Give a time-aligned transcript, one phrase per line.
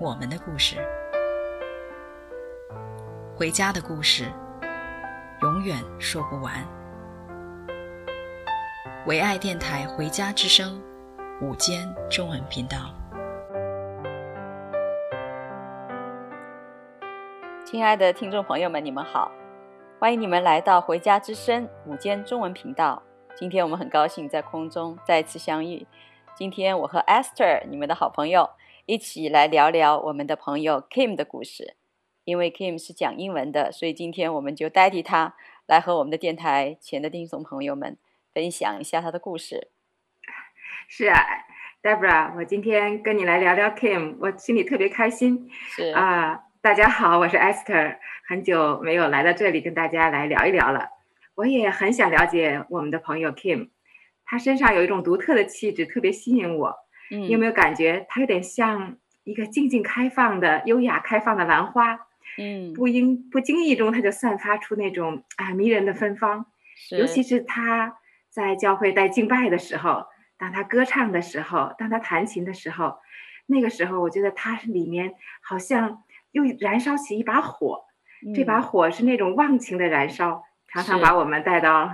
[0.00, 0.76] 我们的故事，
[3.36, 4.26] 回家的故事，
[5.42, 6.54] 永远说不完。
[9.06, 10.80] 唯爱电台《回家之声》
[11.44, 12.94] 午间中文频道，
[17.64, 19.32] 亲爱的听众朋友们，你们好，
[19.98, 23.02] 欢迎你们来到《回家之声》午间中文频道。
[23.34, 25.84] 今天我们很高兴在空中再次相遇。
[26.36, 28.48] 今天我和 Esther，你们的好朋友，
[28.88, 31.76] 一起来聊聊我们的朋友 Kim 的故事。
[32.24, 35.34] 因为 Kim 是讲英文的，所以今天我们就代替他
[35.66, 37.98] 来和我们的电台前的听众朋友们
[38.32, 39.68] 分享一下他的故事。
[40.88, 41.22] 是啊
[41.82, 45.50] ，Deborah，我今天跟你来聊聊 Kim，我心里特别开心。
[45.76, 50.88] 是啊，uh, 大家好，我是 Esther，很久没有来到这里跟大家来聊一聊了。
[51.34, 53.68] 我也很想了解我们的朋友 Kim，
[54.24, 56.87] 他身上有一种独特的气质，特别吸引我。
[57.10, 61.98] 嗯，你有没有感觉它有点像一个静静开放的、优雅开放的兰花？
[62.38, 66.46] 嗯，不应不经意中，它就散发出那种啊迷人的芬芳。
[66.96, 67.96] 尤其是他
[68.30, 70.06] 在教会带敬拜的时候，
[70.38, 72.98] 当他歌唱的时候，当他弹琴的时候，
[73.46, 77.84] 那个时候我觉得他里面好像又燃烧起一把火，
[78.24, 80.44] 嗯，这把火是那种忘情的燃烧。
[80.68, 81.90] 常常把我们带到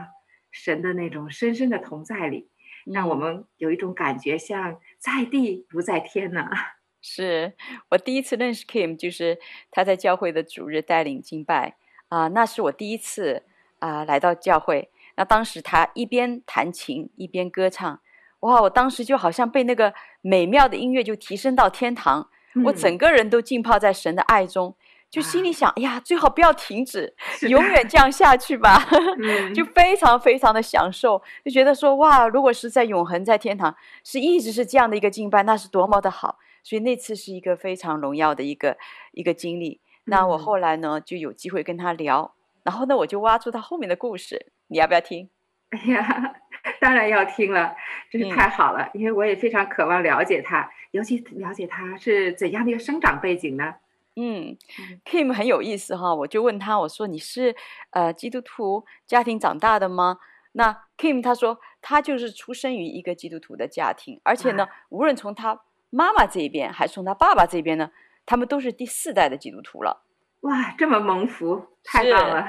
[0.51, 2.51] 神的那种深深的同在里，
[2.85, 6.49] 让我们有一种感觉，像在地不在天呢。
[7.01, 7.53] 是
[7.91, 9.39] 我第一次认识 Kim，就是
[9.71, 11.77] 他在教会的主日带领敬拜
[12.09, 13.43] 啊、呃，那是我第一次
[13.79, 14.91] 啊、呃、来到教会。
[15.17, 18.01] 那当时他一边弹琴一边歌唱，
[18.41, 18.63] 哇！
[18.63, 24.75] 我当时就好像被那个美妙的音乐就提升到天堂，嗯、我整个人都浸泡在神的爱中。
[25.15, 27.15] 就心里想，哎呀，最好不要停止，
[27.49, 28.85] 永远这样下去吧，
[29.55, 33.73] 就非常非常的享受，就觉得说，哇，如果是在永恒在天堂，
[34.03, 36.39] 是一直是这样的一个敬拜，那是多么的好。
[36.65, 38.77] 所以那次是一个非常荣耀的一个
[39.13, 39.81] 一个经历。
[40.07, 45.31] 那我后来呢，就有机会跟他聊，然后呢，我就挖出他后面的故事，你要不要听？
[45.71, 46.35] 哎呀，
[46.81, 47.77] 当然要听了，
[48.11, 53.75] 真是太好了，因为我也非常渴望了解他，尤其了解他是怎样的一个生长背景呢？
[54.17, 54.57] 嗯
[55.05, 57.55] ，Kim 很有意思哈，我就问他，我说你是
[57.91, 60.19] 呃基督徒家庭长大的吗？
[60.53, 65.61] 那 Kim 他说他就是出生于一个基督徒的家庭，而且呢，无论从他
[65.91, 67.91] 妈妈这边还是从他爸爸这边呢，
[68.25, 70.05] 他们都是第四代的基督徒了。
[70.43, 72.45] 哇，这么蒙福，太棒了！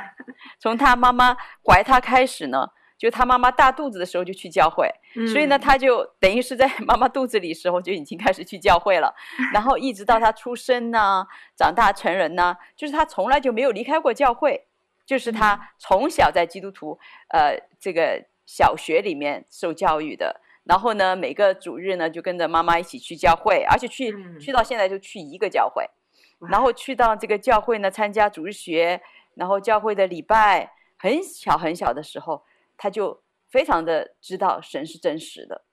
[0.60, 2.70] 从他妈妈怀他开始呢。
[2.98, 9.14] 就他妈妈大肚子的时候就去教会，嗯、所以呢，他就等于是在妈妈肚子里时候就已经开始去教会了，
[9.54, 14.66] 然后一直到他出生呢、啊、长大成人呢、啊，就是他从来就没有离开过教会，
[15.06, 16.98] 就是他从小在基督徒
[17.28, 25.86] 呃这个小学里面受教育的，然后呢，每个主日呢就跟着妈妈一起去教会，而且去、嗯、去到现在就去一个教会，
[26.50, 29.02] 然后去到这个教会呢参加主日学，
[29.36, 32.44] 然后教会的礼拜，很小很小的时候。
[32.78, 35.66] 他就非常的知道神是真实的，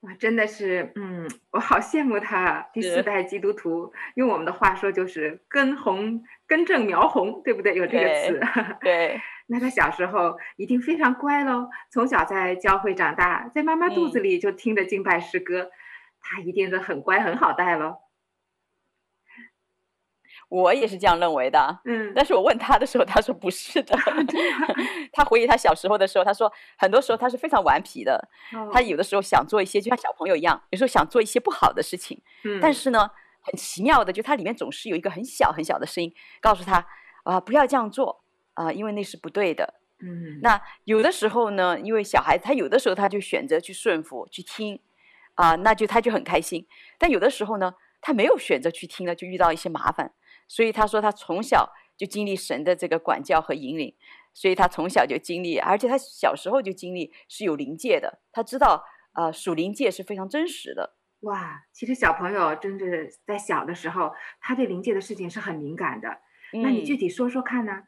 [0.00, 2.68] 哇，真的是，嗯，我好羡慕他。
[2.72, 7.74] 第四代基督徒，用我们的话说就是根红、根正苗红，对不对？
[7.74, 8.40] 有这个词。
[8.80, 9.20] 对。
[9.20, 9.20] 对
[9.52, 15.70] 那他小时候一定非常乖喽，从小在教会长大，在妈妈肚子里就听着敬拜诗歌，嗯、
[16.20, 17.96] 他一定是很乖、很好带喽。
[20.50, 23.96] 我也是这样认为的，嗯，但是我问他的时候，他说不是的。
[25.12, 33.08] 他回忆他小时候的时候，他说很多时候他是非常顽皮的，哦、他有的时候想做一些就像小朋友一样，有时候想做一些不好的事情，嗯，但是呢，
[33.42, 36.78] 很奇妙的，就他里面总是有一个很小很小的声音告诉他
[37.22, 38.20] 啊、呃，不要这样做
[38.54, 40.40] 啊、呃，因为那是不对的，嗯。
[40.42, 44.80] 那有的时候呢，因为小孩子他有的时候他就选择去顺服去听，
[45.36, 46.66] 啊、呃，那就他就很开心。
[46.98, 50.12] 但有的时候呢，他没有选择去听了，就遇到一些麻烦。
[50.50, 53.94] 所以他说，他从小就经历神的这个管教和引领，
[54.34, 60.96] 所以他从小就经历，而且他小时候就经历是有灵界的，他知道呃属灵界是非常真实的。
[61.20, 62.84] 哇，其实小朋友真的
[63.24, 64.10] 在小的时候，
[64.40, 66.08] 他对灵界的事情是很敏感的。
[66.52, 67.84] 嗯、那你具体说说看呢？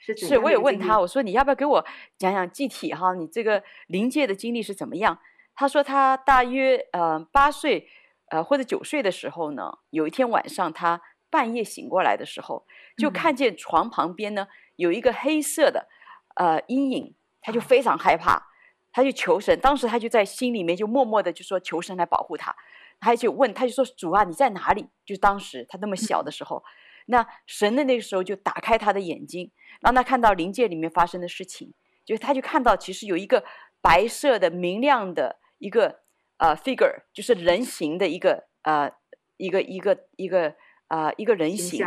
[0.00, 1.84] 是是，我也问他，我说你要不要给我
[2.16, 5.18] 讲讲具体哈，你这个灵界的经历是怎么样？
[5.54, 7.86] 他说他大约呃八岁
[8.30, 12.66] 呃，或者九岁的时候呢，有一天晚上他半夜醒过来的时候，
[12.96, 15.88] 就看见床旁边呢有一个黑色的
[16.36, 18.48] 呃阴影，他就非常害怕，
[18.92, 19.58] 他就求神。
[19.60, 22.54] 当时他就在心里面就默默的就说求神来保护他，
[23.00, 24.88] 他就问他就说主啊，你在哪里？
[25.04, 26.62] 就当时他那么小的时候，
[27.06, 31.72] 那神的那个时候就打开他的眼睛，让他看到灵界里面发生的事情，
[32.04, 33.44] 就他就看到其实有一个
[33.80, 36.00] 白色的明亮的一个。
[36.40, 38.94] 呃、uh,，figure 就是人形的一个呃、uh,
[39.38, 40.54] 一个一个一个
[40.88, 41.86] 啊、uh, 一个人形，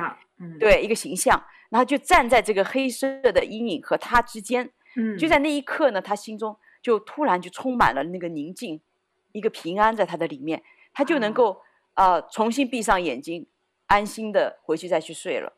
[0.60, 8.80] 对一个形象，然后就站在这个黑色的阴影和他之间，嗯，就在那一刻呢，他心中就突然就充满了那个宁静，
[9.32, 10.64] 一个平安在他的里面，
[10.94, 11.62] 他就能够
[11.94, 13.48] 啊、uh, 重新闭上眼睛，
[13.88, 15.58] 安心的回去再去睡了。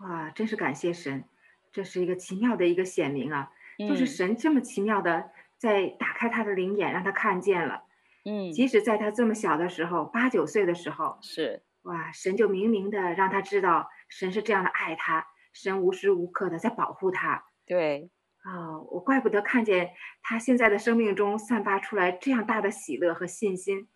[0.00, 1.24] 哇，真是感谢神，
[1.72, 7.84] 这是一个奇妙的一个显明啊，嗯、就是神这么奇妙的在打开他的灵眼，让他看见了。
[8.24, 17.44] 嗯，即使在他这么小的时候，八九岁的时候，是哇，神就明明的让他知道，神是这样的爱他，神无时无刻的在保护他。
[17.66, 18.10] 对，
[18.44, 19.92] 哦，我怪不得看见
[20.22, 23.88] 他现在的生命中散发出来这样大的喜乐和信心，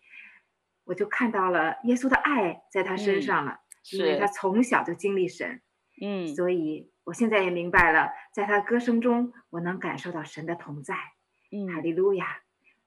[0.85, 3.59] 我就看到了耶稣的爱在他身上了，
[3.93, 5.61] 嗯、因为他从小就经历神。
[6.01, 10.95] 嗯，所以我现在也明白了，在他歌声中，我能感受到神的同在。
[11.51, 12.41] 嗯，哈利路亚。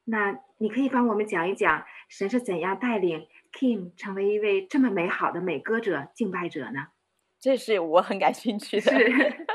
[0.05, 6.89] 那你可以帮我们讲一讲神是怎样带领 Kim 成为一位这么美好的美歌者、敬拜者呢？
[7.39, 9.47] 这是我很感兴趣的，是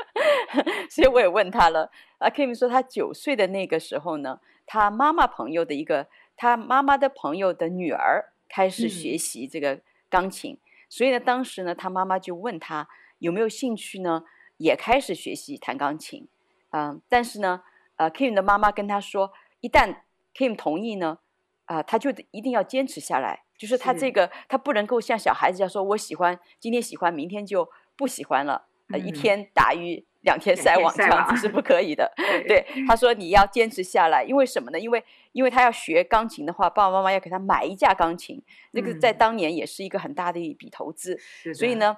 [0.90, 1.90] 所以我也问他了。
[2.18, 6.06] 啊，Kim 说他九岁的那个时候呢，他妈妈朋友的一个，
[6.36, 9.80] 他妈妈的朋友的女儿开始学习这个
[10.10, 14.24] 钢琴，嗯、所以呢，当时呢，他妈妈就问他有没有兴趣呢，
[14.58, 16.28] 也开始学习弹钢琴。
[16.70, 17.62] 嗯、呃，但是呢，
[17.96, 19.96] 呃，Kim 的妈妈跟他说，一旦
[20.38, 21.18] Kim 同意呢，
[21.64, 32.12] 啊、呃，他就一定要坚持下来，就是他这个他不能够像小孩子一样说，我喜欢今天喜欢，明天就不喜欢了，呃，一天打鱼两天晒网这样子是不可以的。
[32.46, 34.78] 对，他说你要坚持下来，因为什么呢？
[34.78, 35.02] 因为
[35.32, 41.18] 因为他要学钢琴的话，爸爸妈妈要给他买一架钢琴，那个在当年也是一个很大的一笔投资，
[41.52, 41.96] 所以呢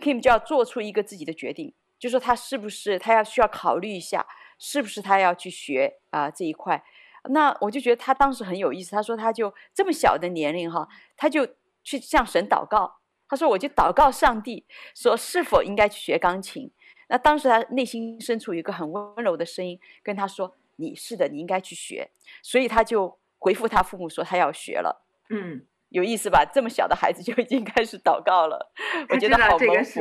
[0.00, 4.26] ，Kim 就要做出一个自己的决定，就说他是不是他要需要考虑一下，
[4.58, 6.82] 是不是他要去学啊、呃、这一块。
[7.28, 8.92] 那我就觉得他当时很有意思。
[8.92, 11.46] 他说，他就这么小的年龄哈，他就
[11.82, 12.98] 去向神祷告。
[13.28, 16.70] 他说，我就祷告上帝，说是否应该去学钢琴。
[17.08, 22.10] 那当时他内心深处有一个很温柔的声音跟他说：“你是的，你应该去学。”
[22.42, 26.44] 所以他就回复他父母说：“他要学了。”嗯，有意思吧？
[26.44, 28.72] 这么小的孩子就已经开始祷告了，
[29.10, 30.00] 我觉得好丰富。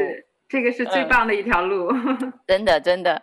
[0.50, 3.22] 这个是最棒的一条路，嗯， 真的真的。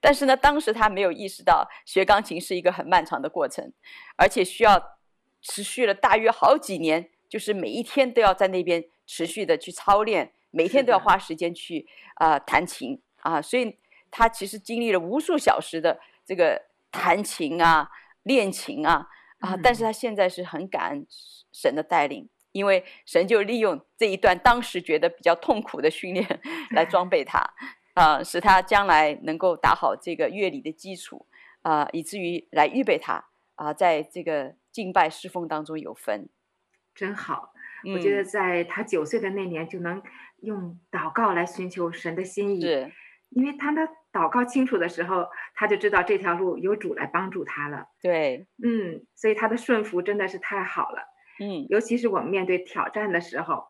[0.00, 3.72] 但是呢，当时他没有意识到学钢琴是一个很漫长的过程，
[4.16, 4.80] 而且需要
[5.42, 13.42] 持续了大约好几年，就是每一天都要在那边持续的去操练，每天都要花时间去啊、呃、弹琴啊。
[13.42, 13.76] 所以
[14.08, 17.90] 他其实经历了无数小时的这个弹琴啊、
[18.22, 19.08] 练琴啊
[19.40, 19.58] 啊。
[19.60, 21.04] 但是他现在是很感恩
[21.52, 22.28] 神的带领。
[22.58, 26.26] 因为神就利用这一段当时觉得比较痛苦的训练
[26.74, 27.38] 来装备他，
[27.94, 31.26] 啊、呃，使他将来能够打好这个乐理的基础，
[31.62, 33.14] 啊、呃，以至于来预备他
[33.54, 36.28] 啊、呃，在这个敬拜侍奉当中有分，
[36.96, 37.52] 真好。
[37.94, 40.02] 我觉得在他九岁的那年就能
[40.40, 42.92] 用祷告来寻求神的心意，是
[43.28, 47.86] 因为他的祷告清楚的时候，他就知道这条路有主来帮助他了。
[48.02, 51.14] 对，嗯，所以他的顺服真的是太好了。
[51.40, 53.68] 嗯，尤其是我们面对挑战的时候，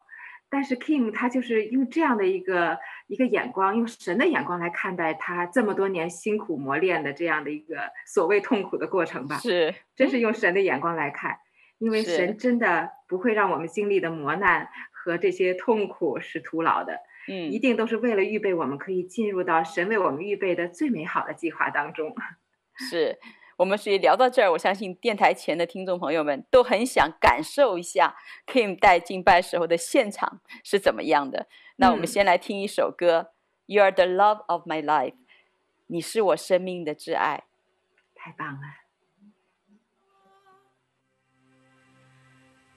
[0.49, 9.37] 但是 Kim 他就是用这样的一个一个眼光，用神的眼光来看待他这么多年辛苦磨练的这样的一个所谓痛苦的过程吧。
[9.37, 11.39] 是，真是用神的眼光来看，
[11.79, 17.01] 因为神真的不会让我们经历的磨难和这些痛苦是徒劳的。
[17.29, 22.15] 嗯，一定都是为了预备我们可以进入到神为我们预备的最美好的计划当中。
[22.91, 23.19] 是。
[23.59, 31.49] 我们所以聊到这儿，我相信电台前的听众朋友们都很想感受一下 Kim 带敬拜时候的现场是怎么样的。
[31.75, 33.27] 那我们先来听一首歌，嗯
[33.67, 35.15] ，You are the love of my life，
[35.88, 37.47] 你是我生命的挚爱，
[38.15, 38.61] 太棒了。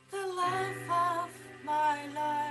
[0.09, 1.29] The love of
[1.63, 2.50] my life.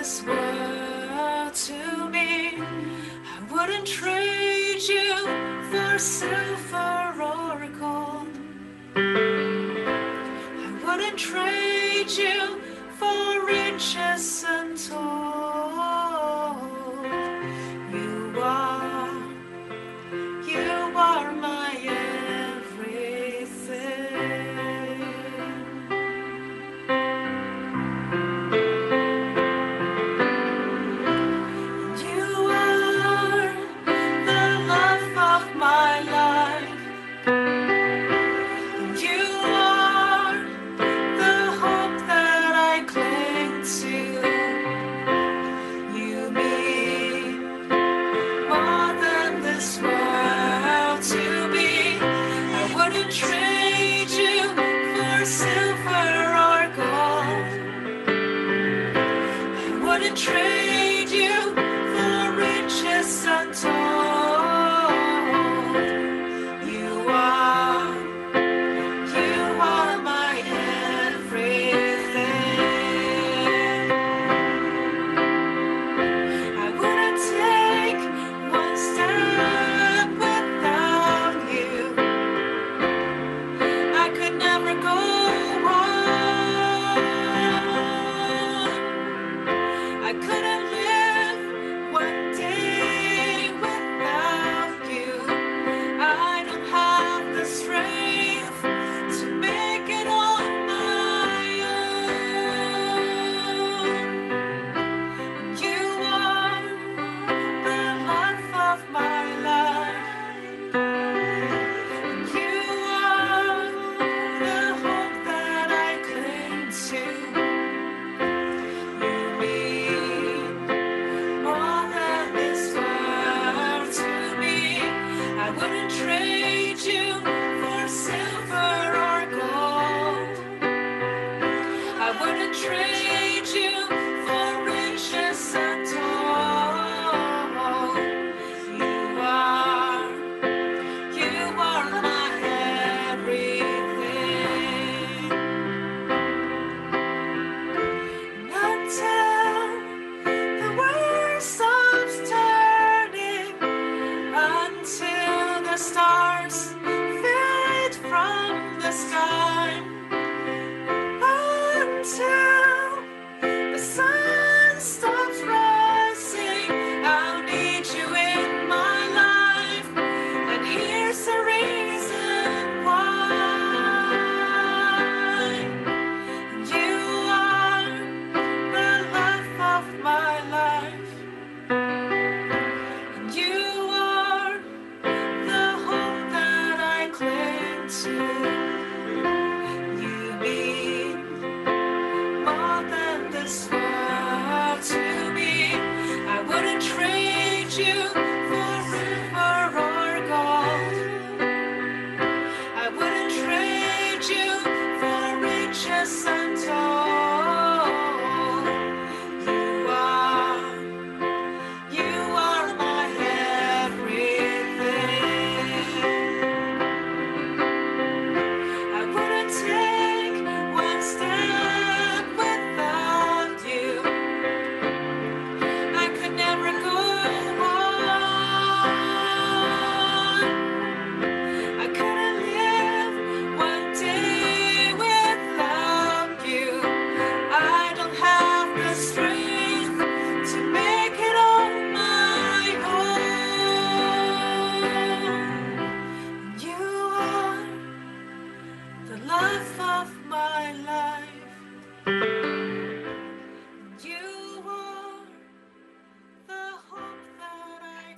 [0.00, 2.54] This world to me.
[2.56, 5.14] I wouldn't trade you
[5.70, 8.28] for silver or gold.
[8.96, 12.62] I wouldn't trade you
[12.98, 15.99] for riches untold.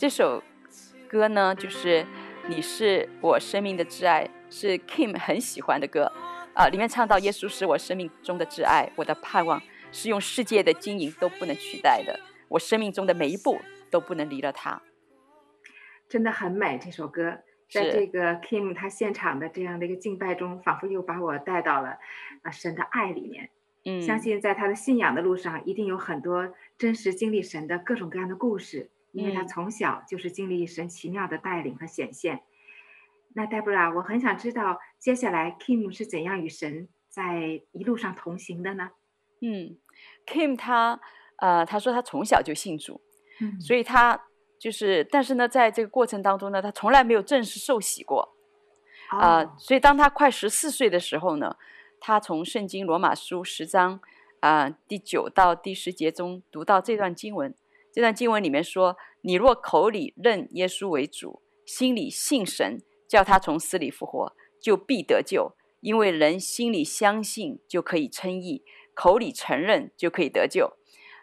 [0.02, 0.42] 这首
[1.09, 2.04] 歌呢，就是
[2.49, 6.11] 你是我生命的挚爱，是 Kim 很喜欢的歌
[6.54, 12.18] 啊、里面唱到耶稣是我生命中的挚爱，我的盼望是用世界的金银都不能取代的，
[12.49, 13.61] 我生命中的每一步
[13.92, 14.82] 都不能离了他。
[16.09, 17.38] 真的很美这首歌，
[17.71, 21.99] 在这个 Kim 他现场的这样的一个敬拜中，仿佛又把我带到了
[22.42, 23.50] 啊神的爱里面。
[23.85, 32.42] 嗯，相信在他的信仰的路上，一定有很多真实经历神的各种各样的故事，因为他嗯从小就是经历神奇妙的带领和显现。
[33.35, 38.90] 那 Deborah，我很想知道接下来 Kim 是怎样与神在一路上同行的呢？
[39.40, 39.78] 嗯
[40.26, 41.00] ，Kim 他
[41.37, 43.00] 呃，他说他从小就信主，
[43.40, 44.25] 嗯所以他
[44.59, 48.37] 就是，但是呢，在这个过程当中呢，他从来没有正式受洗过。
[49.09, 51.57] 啊、哦所以当他快十四岁的时候呢，
[52.00, 54.00] 他从圣经罗马书十章
[54.40, 57.54] 啊、呃、第九到第十节中读到这段经文。
[57.93, 65.55] 这段经文里面说：“你若口里认耶稣为主，心里信神，叫他从死里复活，就必得救。
[65.81, 68.63] 因为人心里相信就可以称义，
[68.95, 70.73] 口里承认就可以得救。”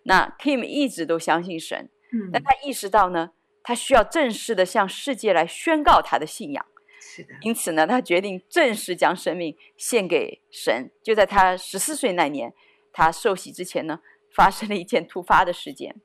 [0.04, 3.32] 那 Kim 一直都相信神，嗯，但他意识到呢，
[3.64, 6.66] 他需要正式的向世界来宣告他的信仰。
[7.02, 10.92] 是的，因此呢，他决定正式将生命献给神。
[11.04, 12.54] 就在他十四岁那年，
[12.94, 14.02] 他受洗之前呢，
[14.34, 15.96] 发生了一件突发的事件。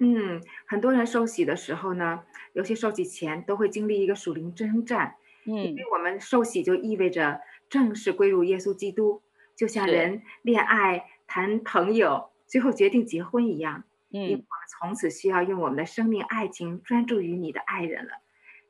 [0.00, 5.16] 嗯，很多人受洗的时候呢，尤其受洗前都会经历一个属灵征战。
[5.44, 9.22] 嗯，因为我们受洗就意味着正式归入耶稣基督，
[9.56, 13.84] 就像人恋爱、谈朋友，最后决定结婚一样。
[14.10, 14.46] 嗯，因为我们
[14.78, 18.12] 从此需要用我们的生命、爱情专注于你的爱人了。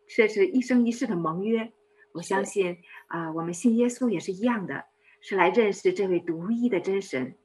[0.07, 1.73] 这是一生一世的盟约。
[2.13, 4.87] 我相信啊、呃，我们信耶稣也是一样的，
[5.21, 7.37] 是来认识这位独一的真神。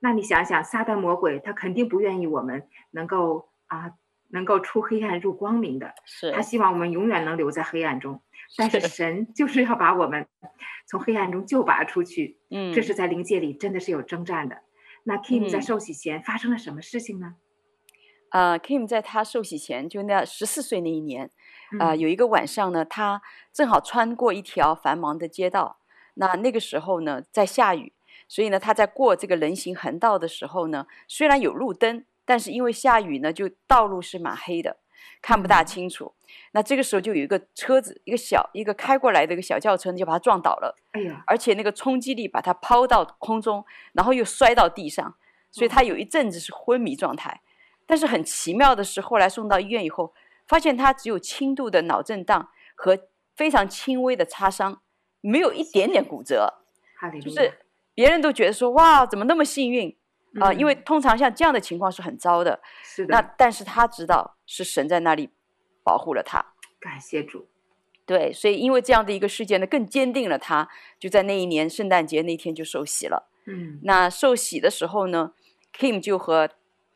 [0.00, 3.92] 那你想想，撒旦魔鬼他肯定不愿意我们能够啊，
[4.30, 8.22] 能够出黑暗入光明的，是他希望我们永远能留在黑暗中。
[8.56, 10.26] 但是神就是要把我们
[10.88, 12.38] 从黑暗中救拔出去。
[12.50, 14.62] 嗯，这是在灵界里真的是有征战的。
[15.04, 17.34] 那 Kim 在受洗前发生了什么事情呢？
[18.30, 21.30] 呃、嗯 uh,，Kim 在他受洗前，就那十四岁那一年，
[21.78, 23.20] 呃、uh, 嗯，有一个晚上呢，他
[23.52, 25.78] 正好穿过一条繁忙的街道。
[26.14, 27.92] 那那个时候呢，在下雨。
[28.28, 34.76] 所以呢，他在过这个人行横道的时候呢，虽然有路灯，但是因为下雨呢，就道路是蛮黑的，
[35.22, 36.12] 看不大清楚。
[36.20, 40.76] 嗯、那这个时候就有一个车子，一个小一个开过来的一个小轿车，就把他撞倒了。
[40.92, 41.24] 哎呀！
[41.26, 45.14] 而且那个冲击力把他抛到空中，然后又摔到地上，
[45.50, 47.40] 所以他有一阵子是昏迷状态。
[47.86, 50.12] 但是很奇妙的是，后来送到医院以后，
[50.46, 52.98] 发现他只有轻度的脑震荡和
[53.34, 54.82] 非常轻微的擦伤，
[55.22, 56.52] 没有一点点骨折，
[57.22, 57.60] 就是。
[57.98, 59.88] 别人都觉得说哇，怎么那么幸运
[60.38, 60.54] 啊、呃？
[60.54, 62.60] 因为通常像这样的情况是很糟的。
[62.84, 63.12] 是的。
[63.12, 65.30] 那但是他知道是神在那里
[65.82, 66.54] 保护了他。
[66.78, 67.48] 感谢主。
[68.06, 70.68] 对，所以因为这样的一个事件呢，更坚定了他，
[71.00, 73.28] 就在那一年圣诞节那天就受洗了。
[73.46, 73.80] 嗯。
[73.82, 75.32] 那受洗的时候呢
[75.76, 76.48] ，Kim 就和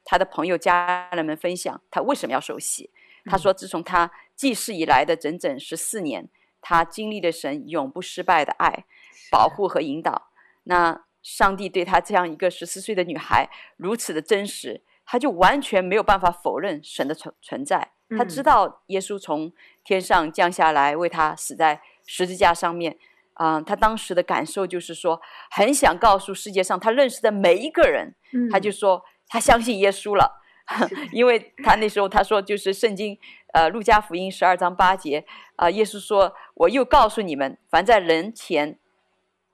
[0.04, 2.90] 他的朋友家人们分享他为什么要受洗。
[3.24, 6.28] 他说，自从他记事以来的整整十四年，
[6.60, 8.84] 他经历了神永不失败的爱、
[9.32, 10.28] 保护和引导。
[10.64, 17.92] 那上帝对她这样一个十四岁的女孩如此的真实，他就完全没有办法否认神的存存在。
[18.16, 19.53] 他知道耶稣从
[19.85, 22.98] 天上降下来为他死在十字架上面，
[23.35, 25.20] 啊、呃，他当时的感受就是说，
[25.51, 28.14] 很想告诉世界上他认识的每一个人，
[28.51, 30.42] 他就说他相信耶稣了，
[31.12, 33.18] 因为他那时候他说就是圣经，
[33.53, 35.25] 呃，路加福音十二章八节，
[35.57, 38.79] 啊、呃，耶稣说，我又告诉你们，凡在人前。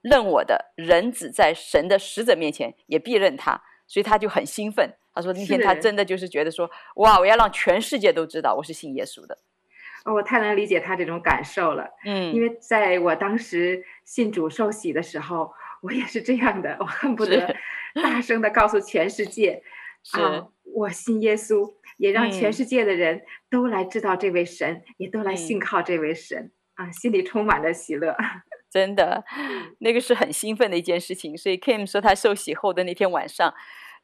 [0.02, 4.94] 认我的人子在神的使者面前也必认他，所以他就很兴奋。
[5.14, 9.36] 他说：“那天他真的就是觉得说，哇，我要让全世界都知道我是信耶稣的。”
[10.04, 11.88] 哦，我太能理解他这种感受了。
[12.04, 17.56] 嗯，因为在我当时信主受洗的时候，我也是这样的，我恨不得
[17.94, 19.60] 大声的告诉全世界
[20.14, 28.16] 啊，我信耶稣，也让全世界的人都来知道这位神，嗯、也都来信靠这位神啊，心里充满了喜乐。
[28.70, 29.24] 真的，
[29.78, 31.36] 那个是很兴奋的一件事情。
[31.36, 33.52] 所以 Kim 说，他受洗后的那天晚上，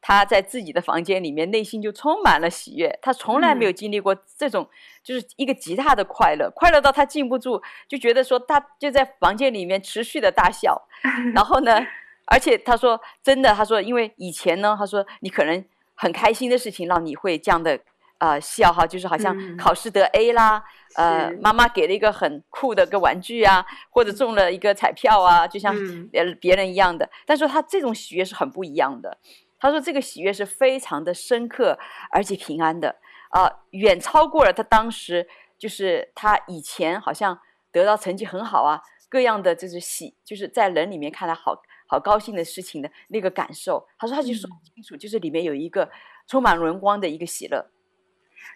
[0.00, 2.98] 他在自己的房间里面，内心就充满了喜悦。
[3.03, 4.68] 他从来没有经历过这种，
[5.03, 10.87] 就是一个极大的快乐，快乐到他禁不住，就觉得说他就在房间里面持续的大笑。
[11.35, 11.79] 然后呢，
[12.27, 17.81] 而且他说真的，他说因为以前呢，他说你可能很开心的事情让你会这样的。
[18.24, 20.62] 呃，笑哈，就是好像考试得 A 啦，
[20.96, 25.74] 嗯、呃，妈妈给了一个很酷的个玩具啊，或者中了一个彩票啊，就像
[26.10, 27.04] 别别人一样的。
[27.04, 29.18] 嗯、但是他这种喜悦是很不一样的。
[29.58, 31.78] 他说这个喜悦是非常的深刻，
[32.12, 32.94] 而且平安的
[33.30, 35.26] 啊、呃，远超过了他当时
[35.58, 37.38] 就是他以前好像
[37.72, 43.87] 得到成绩很好啊，各样的就是喜，就是在人里面看来好好高兴的事情的那个感受。
[43.98, 45.90] 他说他就说不清楚，就是里面有一个
[46.26, 47.70] 充满荣光的一个喜乐。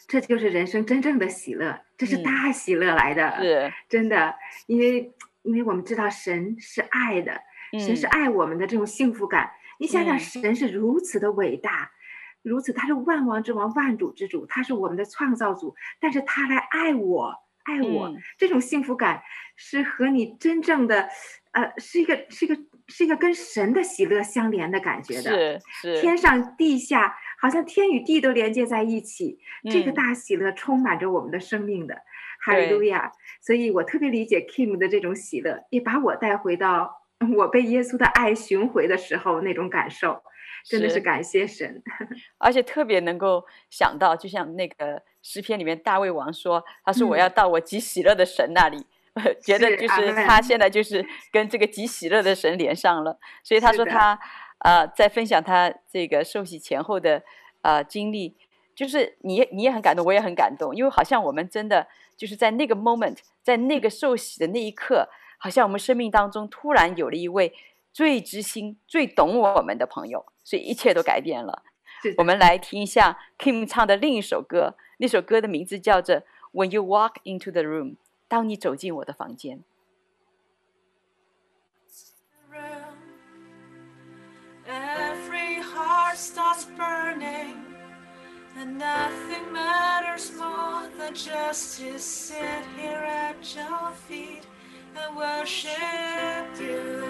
[0.06, 4.34] 这就是人生真正的喜乐，这是大喜乐来的，嗯、是真的。
[4.66, 7.40] 因为，因为我们知道神是爱的，
[7.72, 9.50] 嗯、神是爱我们的这种幸福感。
[9.78, 11.90] 你想想，神是如此的伟大，
[12.44, 19.22] 嗯、如此他是万王之王、万主之主，他是我们的创造主，但是他来爱我，爱我，嗯、这种幸福感
[19.56, 21.08] 是和你真正的，
[21.52, 27.16] 呃，是一个，是一个，是一个跟神的喜乐相连的感觉的，是是，天上地下。
[27.40, 29.38] 好像天与地都连接在一起，
[29.70, 32.02] 这个大喜乐充满着我们的生命的，
[32.44, 33.12] 哈利路亚！
[33.40, 37.02] 所以我特别理解 Kim 的这种喜乐，也把我带回到
[37.36, 40.22] 我被耶稣的爱寻回的时候那种感受。
[40.64, 41.82] 真的是感谢神。
[42.36, 48.76] 而且特别能够想到，就像那个诗篇里面大卫王说：“他说我要到我极喜乐的神那里。
[49.14, 53.18] 嗯 ”觉得就是他现在就是跟这个极喜乐的神连上了。
[53.42, 54.18] 所以他说他
[54.58, 57.22] 呃在分享他这个受洗前后的
[57.62, 58.34] 呃经历，
[58.74, 65.08] 就是你你也很感动，我也很感动，因为好像我们真的就是在那个 moment，在那个受洗的那一刻。
[65.40, 67.54] 好像我们生命当中突然有了一位
[67.92, 71.62] 最知心、最懂我们的朋友，所以一切都改变了。
[72.16, 76.16] 我们来听一下 Kim 唱的另一首歌，那首歌的名字叫做
[76.52, 77.90] 《When You Walk Into the Room》，
[78.26, 79.60] 当你走进我的房间。
[86.08, 87.56] heart starts burning,
[88.56, 94.46] and nothing matters more than just to sit here at your feet
[94.96, 97.04] and worship you.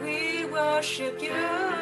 [0.00, 1.75] We worship you.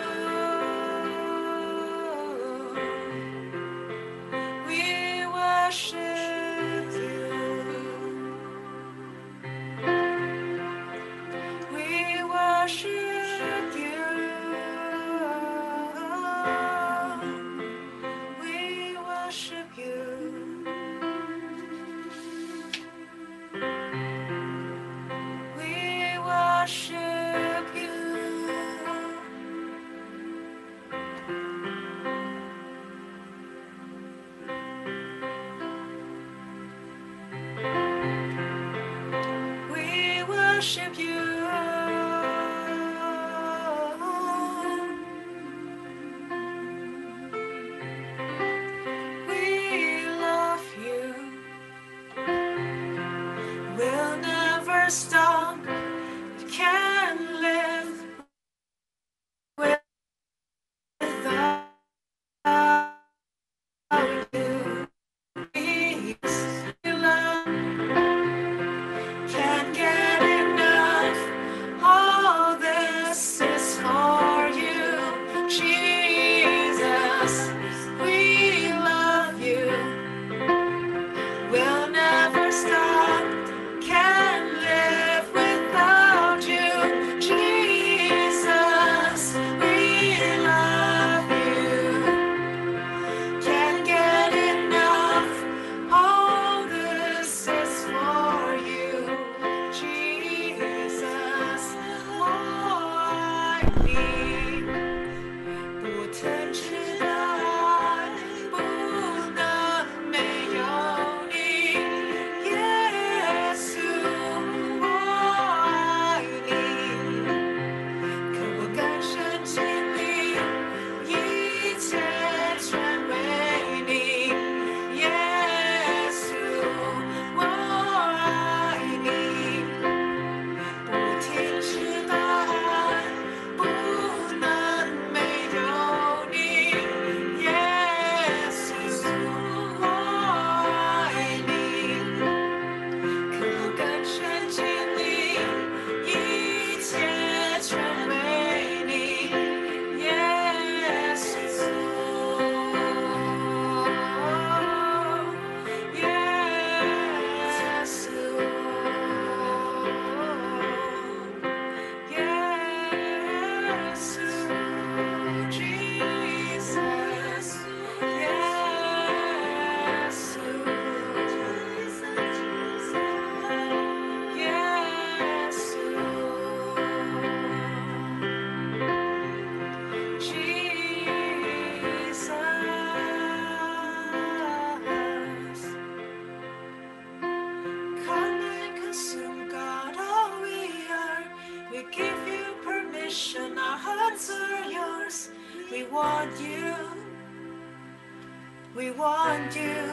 [198.77, 199.85] We want you.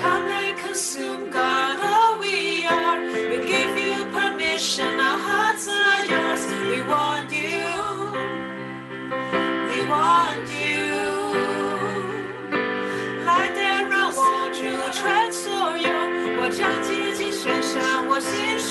[0.00, 2.98] Come and consume God, all we are.
[3.04, 6.46] We give you permission, our hearts are yours.
[6.70, 7.68] We want you.
[9.68, 10.94] We want you.
[13.26, 16.14] Like that road you tread so young.
[16.40, 18.63] 我将竭尽全身，我心。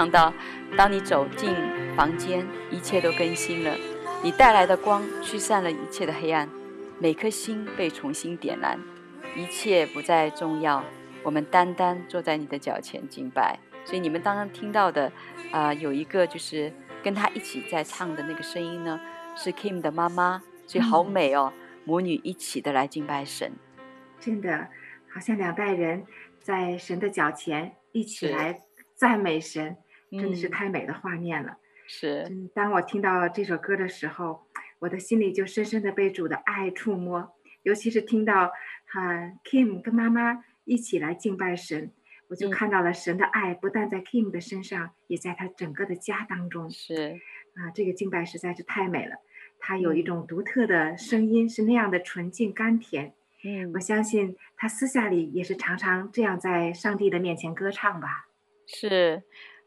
[0.00, 0.32] 唱到：
[0.78, 1.54] 当你走进
[1.94, 3.76] 房间，一切都更新了，
[4.24, 6.48] 你带来的光驱散了一切的黑暗，
[6.98, 8.80] 每颗心被重新点燃，
[9.36, 10.82] 一切不再重要，
[11.22, 13.58] 我们单单坐在你的脚前敬拜。
[13.84, 15.12] 所以你们刚刚听到的，
[15.52, 18.98] 啊、呃，有一个就是跟他一起在唱的那个声音呢，
[19.36, 23.52] 是 Kim 的妈妈，所以好美哦，嗯、母女一起的来敬拜神，
[24.18, 24.66] 真的
[25.12, 26.06] 好像两代人
[26.40, 28.60] 在神的脚前一起来
[28.94, 29.76] 赞美神，
[30.10, 31.58] 真的是太美的画面了。
[31.86, 34.46] 是，嗯，当我听到这首歌的时候，
[34.78, 38.50] 我的心里就深深的被主的爱触摸，尤其是听到
[38.86, 41.92] 哈、啊、Kim 跟妈妈一起来敬拜神。
[42.28, 46.70] 我就看到了神的爱，不但在 Kim 的身上，也在他整个的家当中。
[46.70, 47.18] 是，
[47.56, 49.16] 啊，这个敬拜实在是太美了。
[49.58, 53.14] 他有一种独特的声音，是那样的纯净甘甜。
[53.42, 58.28] 嗯，我相信他私下里也是常常这样在上帝的面前歌唱吧。
[58.66, 59.24] 是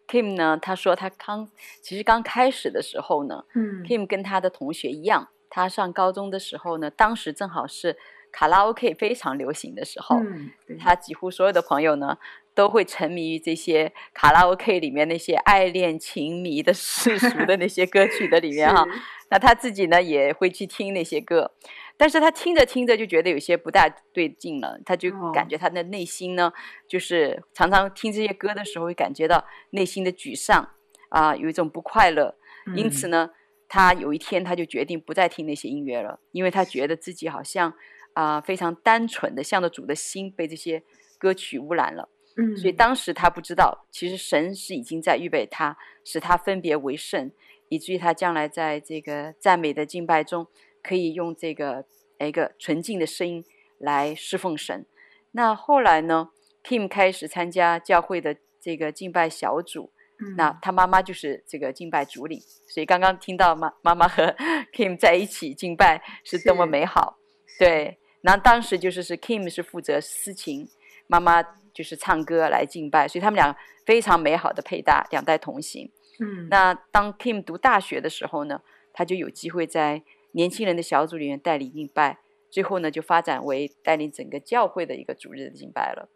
[0.07, 0.57] ，Kim 呢？
[0.61, 1.49] 他说他刚
[1.81, 7.97] 其实刚开始的时候呢，嗯，Kim 跟他的同学一样，他上高中的时候呢，当时正好是
[8.31, 12.17] 卡拉 OK 非常流行的时候，嗯，他几乎所有的朋友呢。
[12.55, 18.85] 都会沉迷于这些卡拉 OK 里面那些爱恋情迷的世俗的那些歌曲的里面哈，
[19.31, 21.51] 那他自己呢也会去听那些歌，
[21.95, 26.51] 但是他听着听着就觉得有些不大对劲了，他就感觉他的内心呢，
[26.87, 30.69] 就是常常听这些歌的时候会感觉到内心的沮丧
[31.09, 32.35] 啊，有一种不快乐，
[32.75, 33.29] 因此呢，
[33.69, 37.73] 他有一天他就决定不再听那些音乐了，因为他觉得自己好像
[38.13, 40.83] 啊非常单纯的向着主的心被这些
[41.17, 42.09] 歌曲污染了。
[42.35, 47.31] 嗯，所以当时他不知道，其实神是已经在预备他，使他分别为圣，
[47.69, 50.47] 以至于他将来在这个赞美的敬拜中，
[50.83, 51.85] 可以用这个
[52.19, 53.43] 一个纯净的声音
[53.77, 54.85] 来侍奉神。
[55.31, 56.29] 那后来呢
[56.63, 64.35] ，Kim 开始参加教会的这个敬拜小组，嗯、那他妈妈就是这个敬拜主领，所以刚刚听到妈妈妈和
[64.71, 67.17] Kim 在一起敬拜是多么美好。
[67.57, 70.67] 对，那当时就是是 Kim 是负责司琴，
[71.07, 71.43] 妈妈。
[71.73, 75.89] 就是唱歌来敬拜，所以他们俩非常美好的配搭，两代同行。
[76.19, 78.61] 嗯，那当 Kim 读大学的时候呢，
[78.93, 82.19] 他就有机会在年轻人的小组里面带领敬拜，
[82.51, 86.09] 最后呢就发展为带领整个教会的一个主日的敬拜了。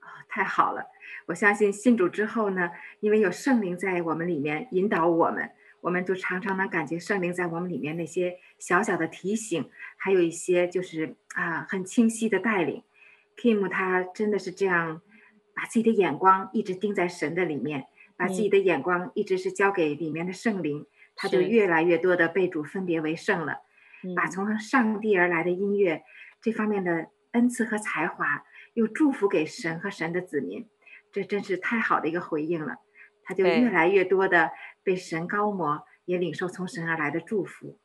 [0.00, 0.86] 啊，太好了！
[1.26, 12.82] 我相信信主之后呢，因为有圣灵在我们里面引导我们，我们就常常能感觉圣灵在我们里面那些小小的提醒，还有一些就是啊很清晰的带领。
[13.36, 15.02] Kim 他真的是这样，
[15.54, 23.62] 把自己的眼光一直盯在神的里面，把自己的眼光一直是交给里面的圣灵，嗯、他就越来越多的被主分别为圣了，
[24.16, 26.02] 把从上帝而来的音乐
[26.40, 30.68] 这方面的恩赐和才华，又祝福给神和神的子民，
[31.12, 32.76] 这真是太好的一个回应了。
[33.22, 34.50] 他就越来越多的
[34.82, 37.78] 被神高摩，也领受从神而来的祝福。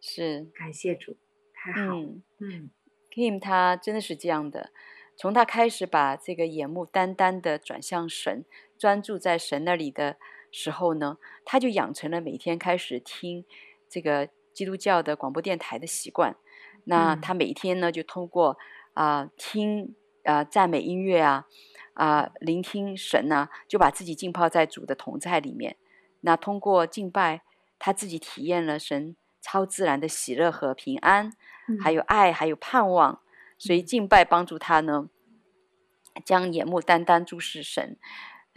[0.00, 1.18] 是，感谢主，
[1.54, 2.22] 太好，嗯。
[2.40, 2.70] 嗯
[3.14, 4.70] Kim 他真的是这样的，
[5.18, 8.46] 从他开始把这个眼目单单的转向神，
[8.78, 10.16] 专注在神那里的
[10.52, 13.44] 时候呢，他就养成了每天开始听
[13.88, 16.36] 这个基督教的广播电台的习惯。
[16.84, 18.56] 那他每天呢，就通过
[18.94, 21.46] 啊、呃、听啊、呃、赞美音乐啊
[21.94, 25.76] 啊、呃、聆听神呐、啊，就把自己浸泡在主的同在里面。
[26.20, 27.42] 那通过敬拜，
[27.80, 31.32] 他自己体验了神超自然的喜乐和平安。
[31.80, 33.20] 还有爱，还有盼望，
[33.56, 35.08] 所以敬拜帮助他呢，
[36.24, 37.96] 将眼目单单注视神，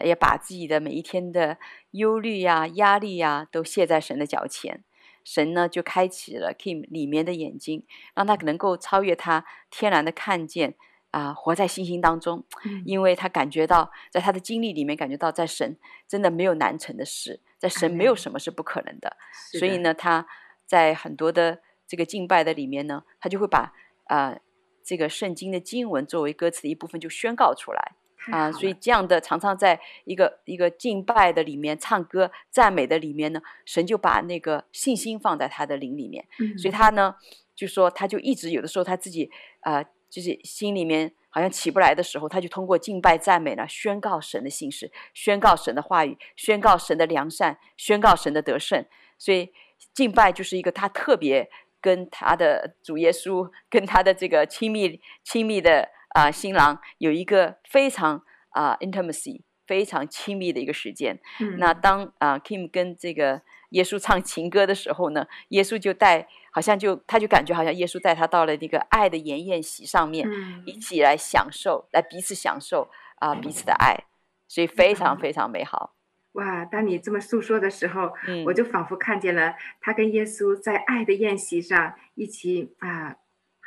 [0.03, 1.57] 也把自己的每一天的
[1.91, 4.83] 忧虑呀、压力呀，都卸在神的脚前。
[5.23, 10.75] 神呢，就开启了 Kim 里面的眼睛，让他能够超越他天然的看见
[11.11, 12.45] 啊，活在信心当中，
[12.85, 15.77] 因为他感觉到，在他的经历里面感觉到，在神
[16.07, 19.17] 真的没有难成的事，在神没有什么是不可能的。
[19.57, 20.27] 所以呢，他
[20.65, 21.61] 在很多的。
[21.87, 23.71] 这个敬拜的里面呢，他就会把
[24.05, 24.41] 啊、呃、
[24.83, 27.91] 这个圣经的经文作为歌词的一部分就宣告出来
[28.31, 37.15] 啊、呃，所以这样的常常在一个一个敬拜的里面唱歌赞美的里面呢，神就把那个信心放在他的灵里面，嗯、所以他呢
[37.55, 39.29] 就说他就一直有的时候他自己
[39.61, 48.85] 啊、呃、就是心里面好像起不来的时候，他就通过敬拜赞美呢宣告神的信实，宣告神的话语，宣告神的良善，宣告神的得胜，
[49.17, 49.51] 所以
[49.93, 51.49] 敬拜就是一个他特别。
[51.81, 61.19] 跟他的主耶稣，跟他的这个亲密亲密的啊、呃、新郎有一个非常啊、呃、intimacy 非常亲密的一个时间。
[61.41, 74.05] 嗯、那当啊、呃、Kim 跟这个耶稣唱情歌的时候呢，耶稣就带，好像就他就感觉好像耶稣带他到了那个爱的筵宴席上面，嗯、一起来享受，来彼此享受啊、呃、彼此的爱，
[74.47, 75.95] 所以非常非常美好。
[76.33, 83.15] 哇，当你这么诉说的时候，嗯、我就仿佛看见了他跟耶稣在爱的宴席上一起啊，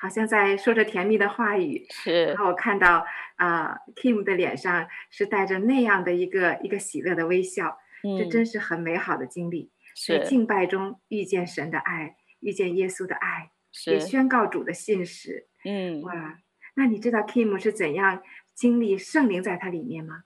[0.01, 1.87] 好像在说着甜蜜的话语。
[1.91, 2.27] 是。
[2.27, 3.05] 然后我看到
[3.37, 9.71] 啊，Kim 的脸上是带着那样的一个一个喜乐的微笑，嗯、这真是很美好的经历。
[9.95, 10.19] 是。
[10.19, 13.51] 在敬拜中遇见神的爱，遇见耶稣的爱，
[13.87, 15.49] 也宣告主的信实。
[15.65, 16.03] 嗯。
[16.03, 16.39] 哇，
[16.75, 18.23] 那你知道 Kim 是怎样
[18.55, 20.25] 经历圣灵在他里面吗？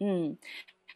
[0.00, 0.36] 嗯。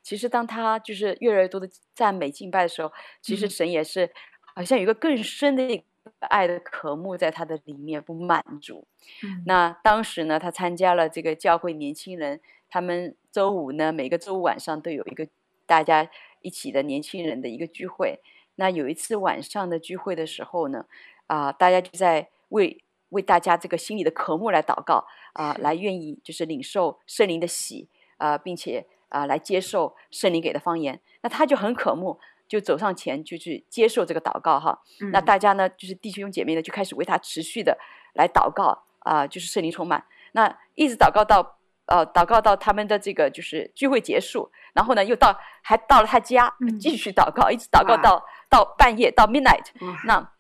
[0.03, 4.11] 其实，当他就是越来越多的赞美敬拜的时候，其实神也是
[4.55, 5.85] 好像有一个更深的
[6.21, 8.87] 爱的渴慕在他的里面不满足。
[9.23, 15.29] 嗯、那当时呢，他参加了这个教会年轻人，他们周五呢，每个周五晚上都有一个
[15.67, 16.09] 大家
[16.43, 18.21] 一起的年轻人的一个聚会。
[18.57, 20.87] 那有一次晚上的聚会的时候呢，
[21.27, 28.87] 啊、呃，大家就在为为大家这个心里的渴慕来祷告啊、呃，来愿意就是领受圣灵的喜啊、呃，并且。
[29.11, 32.21] 啊，来接受圣灵给的方言，那他就很渴慕，
[32.51, 34.77] 就走上前就去接受这个祷告哈。
[35.01, 37.79] 嗯、那大家呢，就是弟兄姐妹呢，就开始为他持续的
[38.15, 40.05] 来祷告啊，就是圣灵充满。
[40.33, 49.67] 那一直祷告到呃，祷告到他们的这个就是聚会结束，然后呢，又到还到了他家继续祷告，嗯、一直祷告到到半夜到 midnight。
[50.05, 50.33] 那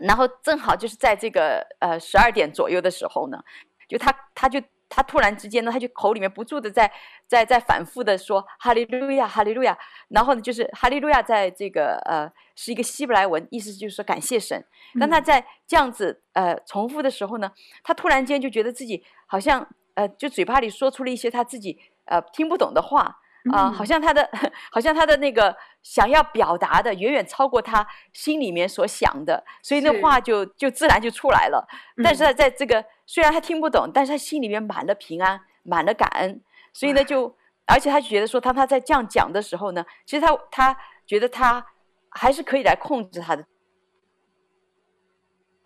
[0.00, 3.42] 然后正好就是在这个呃十二点左右的时候呢，
[3.88, 4.62] 就他他就。
[4.90, 6.90] 他突然之间呢，他就口里面不住的在
[7.26, 9.78] 在在反复的说哈利路亚，哈利路亚。
[10.08, 14.62] 然后呢，就是哈利路亚，在这个呃是一个希伯来文，意思就是说感谢神。
[14.98, 17.50] 当他在这样子呃重复的时候呢，
[17.82, 23.16] 他突然间就觉得自己好像呃就嘴巴里说出了一些他自己呃听不懂的话。
[23.52, 24.28] 啊、呃，好像他的，
[24.70, 31.66] 好像他的那个想要表达的远远超过他心里面所想的，所以那话就就自然就出来了。
[32.04, 36.40] 但是呢，在这个虽然他听不懂，但是他心里面满了平安，满了感恩，
[36.72, 37.36] 所以呢，就
[37.66, 41.66] 而且他觉得说，当他在这样讲的时候呢，其实他他觉得他
[42.10, 43.44] 还是可以来控制他的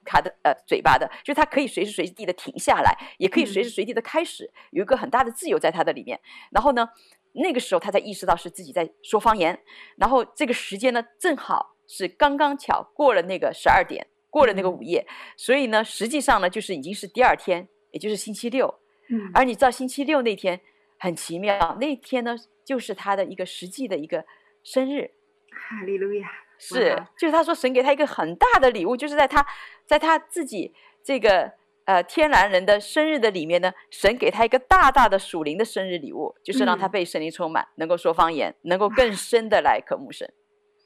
[0.06, 6.18] 卡的呃嘴巴的，就是他可以随时随地的停下来，也可以随时随地的开始，有一个很大的自由在他的里面。
[6.50, 6.88] 然后呢，
[7.34, 9.60] 那个时候他才意识到是自己在说方言，
[9.98, 15.06] 然后这个时间呢，正好是刚刚巧过了那个十二点，过了那个午夜，
[15.36, 18.66] 所以呢，实际上呢，就是已经是第二天，也就是星期六。
[19.08, 20.60] 嗯，而你知道星期六那天
[20.98, 24.24] 很奇妙，那天呢，就是他的一个实际的一个
[24.64, 25.12] 生日。
[25.52, 26.28] 哈利路亚！
[26.58, 29.46] 是，就是他说神给他一个很大的礼物，就是在他
[29.86, 30.74] 在他自己
[31.04, 31.52] 这个。
[31.86, 40.32] 呃，天然人的生日的里面呢，神给他一个大大的属灵的生日礼物，就是让他被神灵充满，嗯、能够说方言，能够更深的来渴慕神。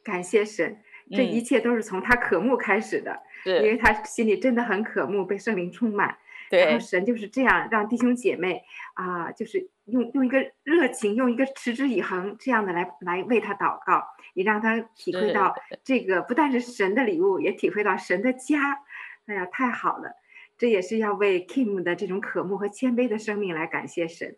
[0.03, 6.17] 感谢神，这一切都是从他渴慕开始的，嗯、因为他心里真的很渴慕被圣灵充满。
[6.51, 8.63] 对，然后神就是这样让弟兄姐妹
[8.95, 14.03] 啊、呃，就是用用一个热情，用一个持之以恒这样的来来为他祷告，
[14.33, 15.55] 也让他体会到
[15.85, 18.79] 这个不但是神的礼物，也体会到神的家。
[19.27, 20.13] 哎呀，太好了。
[20.57, 24.37] 这也是要为 Kim 的这种渴慕和谦卑的生命来感谢神，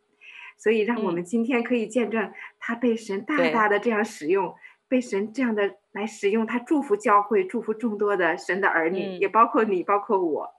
[0.58, 4.54] 所以让我们今天可以见证他被神大大的这样使用，嗯、
[4.90, 10.50] 被神这样的来使用，他祝福教会，祝福众多的神的儿女，嗯、也包括你，包括我。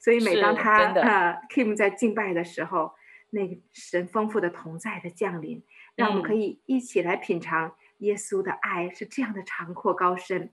[0.00, 2.92] 所以每当他呃 Kim 在敬拜的时候，
[3.30, 5.62] 那个神丰富的同在的降临，
[5.96, 10.52] 让我们可以一起来品尝耶稣的爱是这样的长阔高深。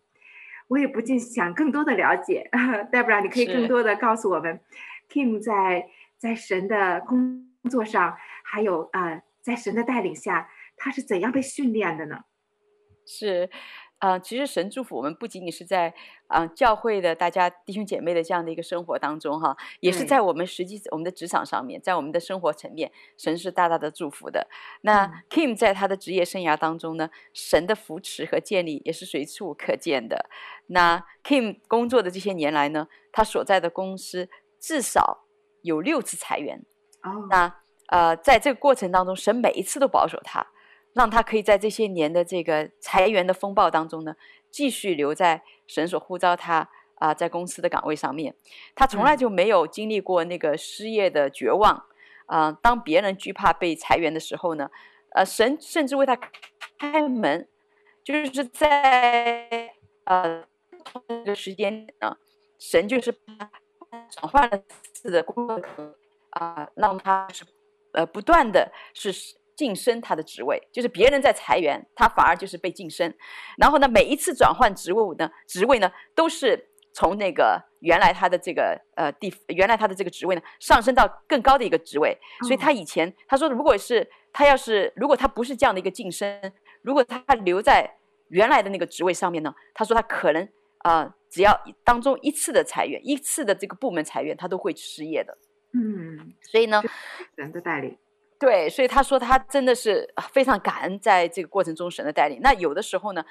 [0.68, 2.50] 我也不禁想更多的了解，
[2.92, 4.60] 戴不然你可以更多的告诉我们
[5.08, 5.88] ，Kim 在
[6.18, 12.24] 在神的工作上，还有呃，在神的带领下，他是怎样被训练的呢？
[13.08, 13.50] 是。
[14.00, 15.92] 啊、呃，其实神祝福我们不仅仅是在
[16.28, 24.48] 啊、呃、教会的大家弟兄姐妹的这样的一个生活当中哈，也是在我们实际我们的职场上面，在我们的生活层面，神是大大的祝福的。
[24.82, 30.30] 那 Kim 在他的职业生涯当中呢，神的扶持和建立也是随处可见的。
[30.68, 34.30] 那 Kim 工作的这些年来呢，他所在的公司
[34.60, 35.26] 至少
[35.64, 36.64] 有六次裁员。
[37.02, 37.56] 哦，那
[37.88, 40.46] 呃，在这个过程当中，神每一次都保守他。
[40.94, 44.16] 让他可以在这些年的这个裁员的风暴当中呢，
[44.50, 48.34] 继续留在神所呼召他啊、呃，在公司的岗位上面。
[48.74, 51.72] 他从来就没有经历过那个失业的绝望
[52.26, 52.54] 啊、呃。
[52.64, 54.72] 当别人惧怕被裁员的时候呢，
[55.12, 56.16] 呃，神甚至为他
[56.80, 57.48] 开门，
[58.04, 59.72] 就是在
[60.06, 60.44] 呃
[61.08, 62.18] 这个时间啊，
[62.58, 63.16] 神就是
[64.10, 64.64] 转换了
[64.94, 65.62] 次的工作
[66.32, 67.46] 啊、呃，让他是
[67.92, 69.14] 呃不断的是。
[69.58, 73.14] 晋升他的职位，就是别人在裁员，他反而就是被晋升。
[73.58, 82.16] 然后呢，每一次转换职务呢，职位呢，都是从那个原来他的这个呃地，原来他的这个职位呢，上升到更高的一个职位。
[82.44, 86.40] 所以他以前他说，如果是他要是如果他不是这样的一个晋升，
[86.84, 87.98] 如果他留在
[88.30, 90.44] 原来的那个职位上面呢，他说他可能
[90.80, 95.36] 啊、呃，只要当中一次的裁员，一次的这个部门裁员，他都会失业的。
[95.74, 96.82] 嗯，所以呢，
[97.36, 97.98] 人的带领，
[98.40, 102.40] 对，所以他说他真的是非常感恩在这个过程中神的带领。
[102.42, 103.24] 那有的时候呢，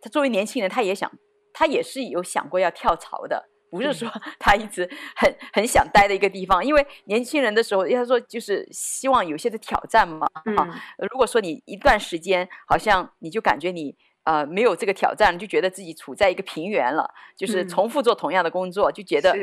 [0.00, 1.10] 他作为年轻人，他也想，
[1.52, 3.48] 他也是有想过要跳槽的。
[3.70, 10.26] 不是说 他一直很很想待的一个地方，因为年轻人的时候，他说就是希望有些的挑战嘛。
[10.56, 13.94] 啊，如果说你一段时间好像你就感觉你
[14.24, 19.36] 呃没有这个挑战，就觉得自己处在一个平原了，就是重复做同样的工作，就觉得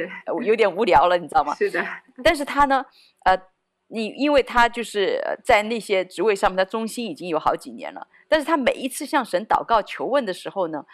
[0.43, 1.55] 有点无聊了，你知道吗？
[1.55, 1.81] 是的。
[2.21, 2.85] 但是他呢，
[3.23, 3.41] 呃，
[3.87, 10.85] 你因为他就是在那些职位上面，他忠心已经有好几年了，但是他每一次向神祷告求问的时候呢，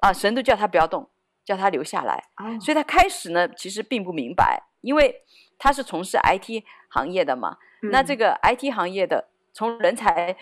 [0.00, 1.08] 啊，神都叫他不要动。
[1.42, 2.22] 叫他留下来，
[2.60, 5.22] 所以他开始呢，其实并不明白，因为
[5.58, 7.56] 他是从事 IT 行业的嘛。
[7.82, 10.36] 嗯、那这个 IT 行业的，从人才、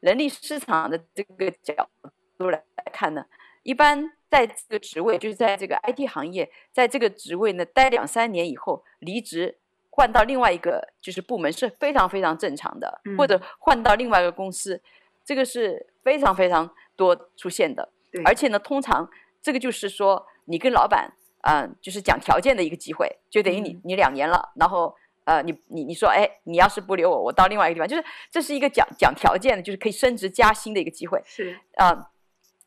[0.00, 1.90] 人力市场的这个角
[2.38, 2.62] 度来
[2.92, 3.26] 看呢，
[3.62, 9.58] 一般在这个职位，就是在这个 IT 行业，在这个职位呢待两三年以后离职，
[9.96, 14.80] 换到另外一个就是部门是非常非常正常的，嗯、或者换到另外一个公司，
[15.24, 17.88] 这个是非常非常多出现的。
[18.24, 19.08] 而且呢，通常
[19.40, 20.26] 这个就是说。
[20.46, 32.06] 你跟老板，嗯、呃，就是讲条件的一个机会，就等于你你两年了，然后呃，你你你说，哎，你要是不留我，我到另外一个地方，就是这是一个讲讲条件的，就是可以升职加薪的一个机会，是啊、呃，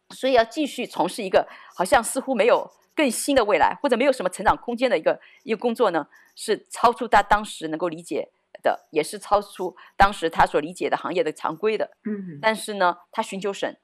[0.09, 8.29] 所以要继续从事一个好像似乎没有更新的未来，或者没有什么成长空间的一个一个工作呢，是超出他当时能够理解
[8.63, 13.77] 的，也是超出当时他所理解的行业的常规的，嗯，但是呢，他寻求神。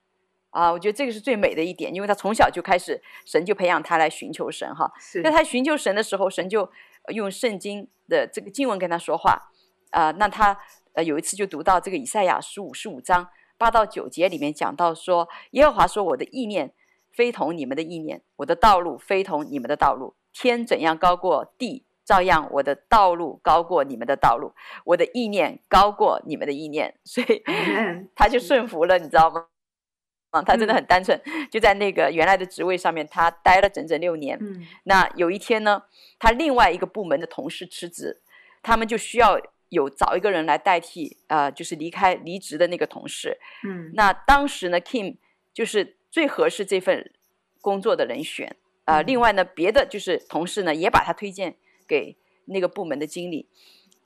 [0.49, 4.91] 啊，我觉得这个是最美的一点，因为他从小就开始，神就培养他来寻求神哈。
[4.99, 5.19] 是。
[5.23, 6.71] 那他寻求神的时候，神就
[7.07, 9.49] 用圣经的这个经文跟他说话。
[9.89, 10.55] 啊、呃，那他
[10.93, 13.27] 呃有一次就读到这个以赛亚书五十五章
[13.63, 16.73] 八到九节里面讲到说，耶和华说：“我的意念
[17.13, 20.15] 非同你们的意念，我的道路非同你们的道路。
[20.33, 24.51] 天怎样高过地，照样我的道路高过你们的道路，
[24.83, 27.41] 我的意念高过你们的意念。”所以
[28.13, 29.45] 他就顺服了，你知道吗？
[30.31, 34.37] 啊，他真的很单纯，嗯、就在那个原来的职位上面，他待了整整六年。
[34.41, 35.83] 嗯，那有一天呢，
[36.19, 38.21] 他另外一个部门的同事辞职，
[38.61, 39.39] 他们就需要
[39.73, 43.37] 有找一个人来代替，呃，就是离开离职的那个同事。
[43.67, 45.17] 嗯，那当时呢，Kim
[45.53, 47.11] 就是最合适这份
[47.59, 48.55] 工作的人选。
[48.85, 51.55] 呃，嗯、另外呢，别的就是同事呢也把他推荐
[51.87, 52.15] 给
[52.45, 53.49] 那个部门的经理，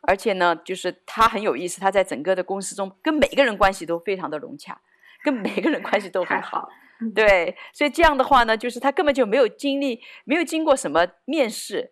[0.03, 4.81] 而且呢，就是他很有意思，他在整个的公司中跟每个人关系都非常的融洽。
[5.23, 6.69] 跟每个人关系都很，好
[7.13, 11.91] 对，所以这样的话呢，就是他根本就没有经历，没有经过什么面试，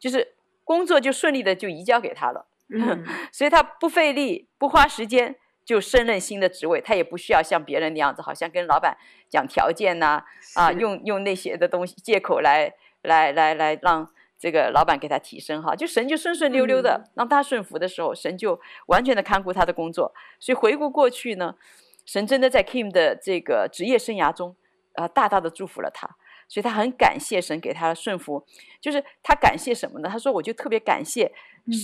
[0.00, 0.34] 就是
[0.64, 8.96] 工作就顺利的就移交给他了，嗯， 所以他不费力，不花时间就升任新的职位，他也不需要像别人那样子，好像跟老板
[9.28, 21.54] 讲条件呐、啊，啊，用用那些的东西借口来来来来让这个老板给他提升哈，就神就顺顺溜溜的、嗯、让他顺服的时候，神就完全的看顾他的工作，所以回顾过去呢。
[22.04, 24.54] 神真的在 Kim 的这个职业生涯中，
[24.94, 26.08] 呃，大大的祝福了他，
[26.46, 28.46] 所以他很感谢神给他的顺服。
[28.80, 30.08] 就是他感谢什么呢？
[30.08, 31.32] 他说：“我就特别感谢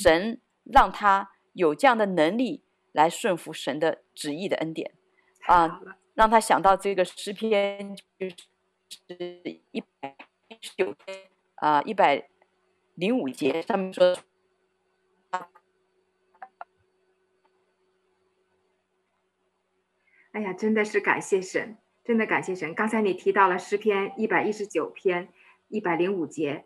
[0.01, 4.93] 神，让他有这样的能力来顺服神的旨意的恩典
[5.47, 8.37] 啊、呃，让他想到这个诗篇就是
[9.71, 10.17] 一百
[10.49, 12.29] 一十九篇啊一百
[12.95, 14.17] 零五节上面说。”
[20.33, 22.75] 哎呀，真的是感谢神，真的感谢神。
[22.75, 25.29] 刚才你提到了诗篇一百一十九篇
[25.69, 26.65] 一百零五节，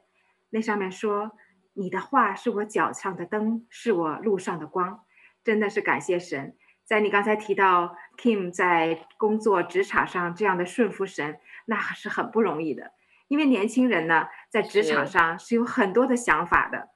[0.51, 1.32] 那上面说
[1.77, 5.05] ：“你的话是我脚上的灯，是我路上的光。”
[5.45, 6.57] 真的是感谢神。
[6.85, 12.93] 在你刚才提到 Kim 在工作职场上这样的顺服神，那是很不容易的。
[13.29, 16.87] 因为年轻人呢，在职场上是有很多的想法的，是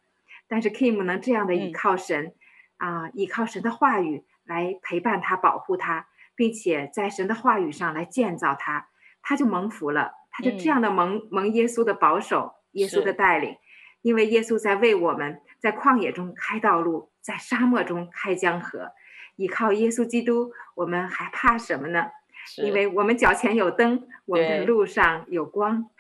[0.49, 2.35] 但是 Kim 能这样的依靠神，
[2.79, 6.09] 啊、嗯呃，依靠神的话语来陪伴他、保护他。
[6.37, 8.89] 并且在神的话语上来建造他，
[9.21, 13.59] 他就蒙福了，他就这样的蒙、嗯、蒙耶稣的保守，耶稣的带领，是
[14.03, 18.93] 因为耶稣在为我们在旷野中开道路，在沙漠中开江河，
[19.37, 22.11] 依靠耶稣基督，我们还怕什么呢？
[22.47, 25.91] 是因为我们脚前有灯，我们的路上有光。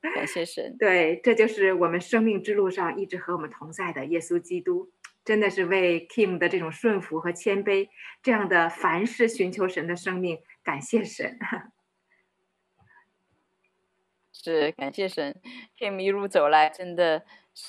[0.00, 4.90] 对 感谢神，对，这就是我们生命之路上一直和我们同在的耶稣基督。
[5.24, 7.88] 真的是为 Kim 的这种顺服和谦卑，
[8.22, 11.38] 这样的凡事寻求神的生命，感谢神。
[14.32, 15.38] 是感谢神
[15.76, 17.26] ，Kim 一路走来，真的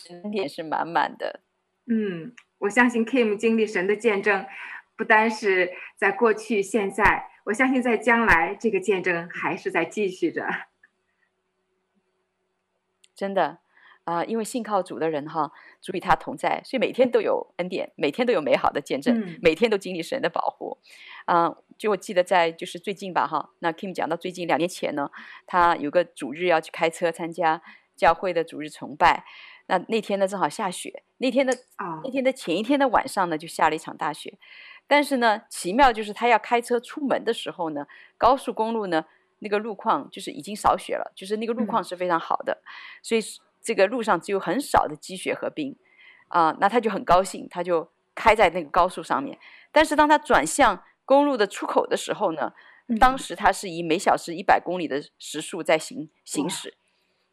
[0.10, 1.42] 恩典是满满的。
[1.88, 4.46] 嗯，我相信 Kim 经历神的见证，
[4.96, 7.30] 不单是在过去、现在。
[7.46, 10.46] 我相信在将来这个见证还是在继续着。
[13.16, 13.60] 真的。
[14.06, 20.80] 啊、呃，因为信靠主的人哈，主与他同在，所以每天都有恩典，每天都有美好的见证，嗯、每天都经历神的保护。
[21.26, 25.12] 啊、呃，就我记得在就是最近吧哈，那 Kim 讲到最近两年前呢，
[25.46, 27.62] 他有个主日要去开车参加
[27.96, 29.26] 教会的主日崇拜，
[29.70, 34.38] 那那天呢正好下雪，那天的啊那天的前一天的晚上呢就下了一场大雪，
[34.86, 39.06] 但是呢奇妙就是他要开车出门的时候呢，高速公路呢
[39.40, 42.66] 那个路况就是已经扫雪了，就是那个路况是非常好的，嗯、
[43.02, 43.22] 所以。
[43.62, 45.76] 这个路上只有很少的积雪和冰，
[46.30, 49.38] 啊、呃，那他就很高兴，他就开在那个高速上面。
[49.70, 52.54] 但是当他转向公路的出口的时候呢，
[52.88, 56.78] 嗯、当时他是以每小时一百公里的时速在行行驶。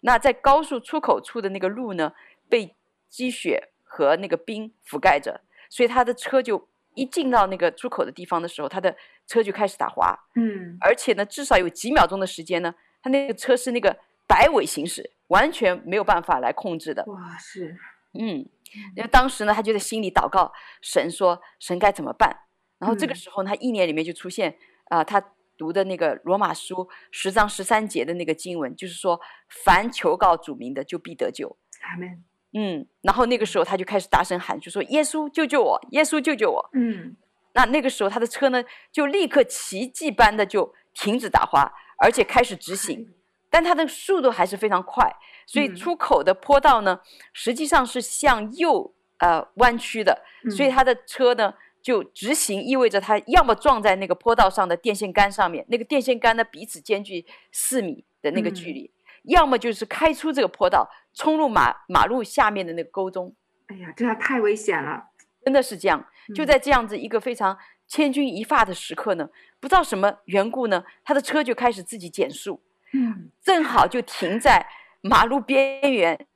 [0.01, 2.13] 那在高速出口处的那个路呢，
[2.49, 2.75] 被
[3.09, 10.17] 积雪和那个冰覆盖着，所以他的车就一进到那个出口的地方的时候，他的车就开始打滑。
[10.35, 15.13] 嗯，而且呢，至少有几秒钟的时间呢，他那个车是那个摆尾行驶。
[15.29, 17.03] 完全没有办法来控制的。
[17.09, 17.77] 哇，是，
[18.13, 18.49] 嗯，
[18.95, 22.33] 因为当时呢，他就在心里祷告神说，神该怎么办？
[22.79, 25.21] 然后这个时候，他意念里面就出现啊、他
[25.57, 29.21] 读的那个罗马书十章十三节的那个经文，就是说，
[29.65, 31.57] 凡求告主名的，就必得救。
[31.83, 32.25] 阿门。
[32.53, 35.79] 嗯，然后那个时候他就开始大声喊，就说：“耶稣救救我！
[35.91, 37.15] 耶稣救救我！”嗯，
[37.53, 43.13] 那那个时候他的车呢，就立刻奇迹般的就停止打滑，而且开始直行。
[43.49, 45.11] 但它的速度还是非常快，
[45.47, 51.55] 所以出口的坡道呢，嗯、实际上是向右呃弯曲的，所以他的车呢
[51.87, 63.37] 就直行，意味着他要么撞在那个坡道上的电线杆上面，那个电线杆呢彼此间距四米的那个距离，嗯、要么就是开出这个坡道，冲入马马路下面的那个沟中。
[63.69, 65.11] 哎呀，这样太危险了，
[65.45, 66.05] 真的是这样。
[66.35, 67.57] 就在这样子一个非常
[67.87, 69.29] 千钧一发的时刻呢，
[69.61, 72.61] 不知道什么缘故呢，他的车就开始自己减速。
[72.93, 74.67] 嗯，正好就停在
[75.03, 76.27] 马路边缘，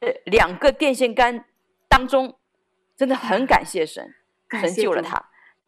[0.00, 1.44] 呃，两个电线杆
[1.88, 2.36] 当中，
[2.98, 4.14] 真的很感谢神，
[4.60, 5.16] 神救了他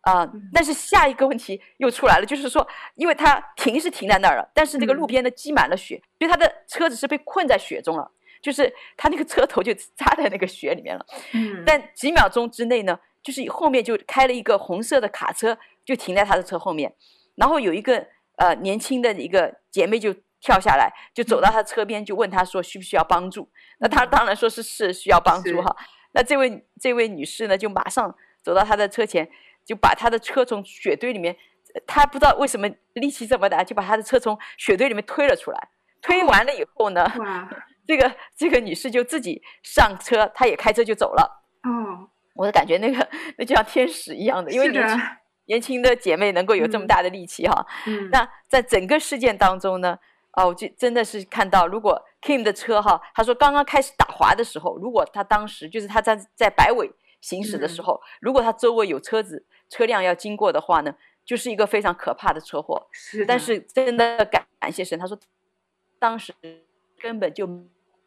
[0.03, 0.33] 啊、呃！
[0.53, 8.11] 但是下一个问题又出来了，就是说，因为他停是停在那儿了，但是那个路边呢积满了雪，所以他的车子是被困在雪中了，
[8.43, 11.07] 就是他那个车头就扎在那个雪里面了。
[11.33, 15.57] 嗯，但几秒钟之内呢，就是后面就开了一个红色的卡车，
[15.87, 16.95] 就停在他的车后面，
[17.37, 18.07] 然后有一个。
[18.37, 23.47] 呃，年轻的一个姐妹就跳下来，就走到他车边，就问他说：“需不需要帮助？”
[23.81, 25.76] 那他当然说是是需要帮助哈。
[26.12, 29.28] 那这位这位女士呢，就马上走到他的车前，
[29.64, 31.36] 就把他的车从雪堆里面，
[31.86, 35.68] 他不知道为什么力气这么大，就把他的车从雪堆里面推了出来。
[36.02, 37.48] 推完了以后呢，哇，
[37.86, 41.42] 这个这个女士就自己上车，她也开车就走了。
[41.62, 45.00] 哦，我就感觉那个那就像天使一样的，因为年轻。
[45.46, 49.98] 年轻的姐妹能够有这么大的力气哈，嗯，那在整个事件当中呢，
[50.33, 62.87] 哦，我就真的是看到，如果 Kim 的车哈，他说刚刚开始打滑的时候，如果他当时就是他在在摆尾行驶的时候，嗯，如果他周围有车子车辆要经过的话呢，就是一个非常可怕的车祸。
[62.91, 65.18] 是，但是真的感感谢神，他说
[65.99, 66.33] 当时
[66.99, 67.49] 根本就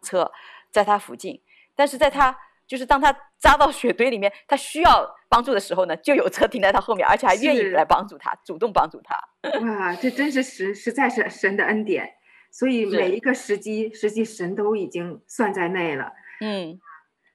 [0.01, 0.31] 车
[0.71, 1.41] 在他附近，
[1.75, 2.37] 但是在他。
[2.65, 9.59] 就是当他扎到雪堆里面，他需要帮助的时候呢，就有车停在他后面，而且还愿意来帮助他，主动帮助他。
[9.61, 12.07] 哇，这真是实实在是神的恩典。
[12.51, 16.13] 所以每一个时机，实际神都已经算在内了。
[16.39, 16.79] 嗯，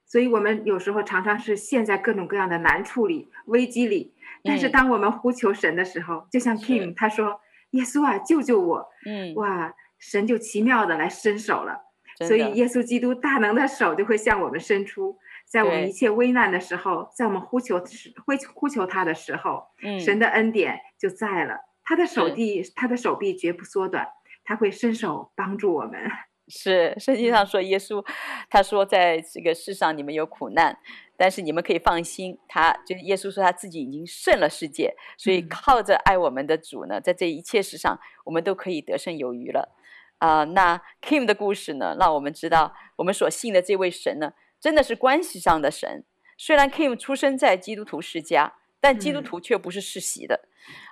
[0.05, 4.13] 所以我们有时候常常是陷在各种各样的难处里、危机里，
[4.45, 7.41] 但是当我们呼求神的时候，嗯、就像 Kim 他说
[7.71, 11.89] ：“耶稣啊，救救我！”嗯，哇，神就奇妙的来伸手了。
[12.25, 15.17] 所以，耶稣基督大能的手就会向我们伸出，
[15.49, 21.57] 在我们一切危难的时候，在我们呼求呼呼求他的时候，嗯，神的恩典就在了。
[21.83, 24.07] 他的手臂，他的手臂绝不缩短，
[24.45, 25.99] 他会伸手帮助我们。
[26.47, 28.03] 是，圣经上说，耶稣
[28.49, 30.77] 他说，在这个世上你们有苦难，
[31.17, 39.75] 但是你们可以放心，他就是耶稣说他自己已经胜了世界，所以靠着爱我们的主呢，在这一切事上，我们都可以得胜有余了。
[40.17, 46.03] 啊、呃，那 Kim 的故事呢，让我们知道，我们所信的这位神呢，真的是关系上的神。
[46.37, 50.47] 虽然 Kim 出生在基督徒世家，但基督徒却不是世袭的。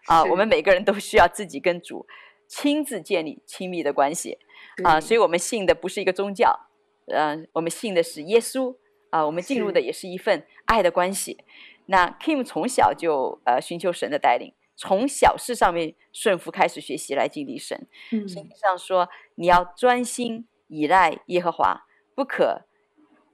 [0.08, 2.08] 啊、我们每个人都需要自己跟主
[2.48, 4.38] 亲自建立亲密的关系。
[4.84, 6.68] 啊、呃，所以我们信的不是一个宗教，
[7.08, 8.74] 嗯、呃，我们信的是耶稣。
[9.10, 11.38] 啊、呃，我们进入的也是一份爱的关系。
[11.86, 14.54] 那 Kim 从小就呃寻求神的带领。
[14.76, 17.88] 从小事上面顺服开始学习来经历神。
[18.12, 22.67] 嗯圣经上说，你要专心依赖耶和华，不可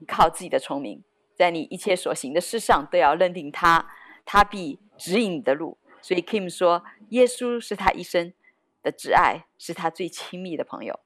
[0.05, 1.03] 靠自己的聪明，
[1.35, 3.89] 在你一切所行的事上都要认定他，
[4.25, 5.77] 他必指引你的路。
[6.01, 8.33] 所以 Kim 说，耶稣是他一生
[8.81, 10.99] 的挚爱，是他最亲密的朋友。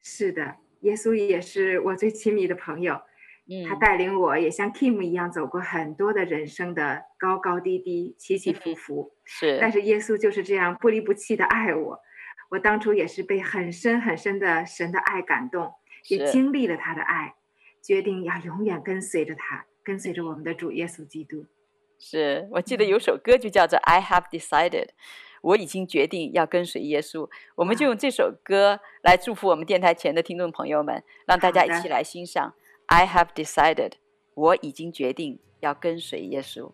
[0.00, 3.02] 是的，耶稣也是我最亲密的朋友。
[3.48, 9.12] 嗯，他带领我也像 Kim 一样走过很多的人生的高高低低、起起伏伏。
[9.24, 12.00] 是，但是耶稣就是这样不离不弃的爱我。
[12.50, 15.72] 我当初也是被很深很深的神的爱感动，
[16.08, 17.34] 也经历了他的爱，
[17.82, 21.46] 决定要永远跟随着他，跟随着我们的主耶稣基督。
[21.98, 24.86] 是，我记得有首歌就叫做《I Have Decided》，
[25.42, 27.28] 我已经决定要跟随耶稣。
[27.56, 32.50] 我们就用这首歌来祝福我们电台前的听众朋友们，让大家一起来欣赏
[32.86, 33.90] 《I Have Decided》，
[34.34, 36.72] 我已经决定要跟随耶稣。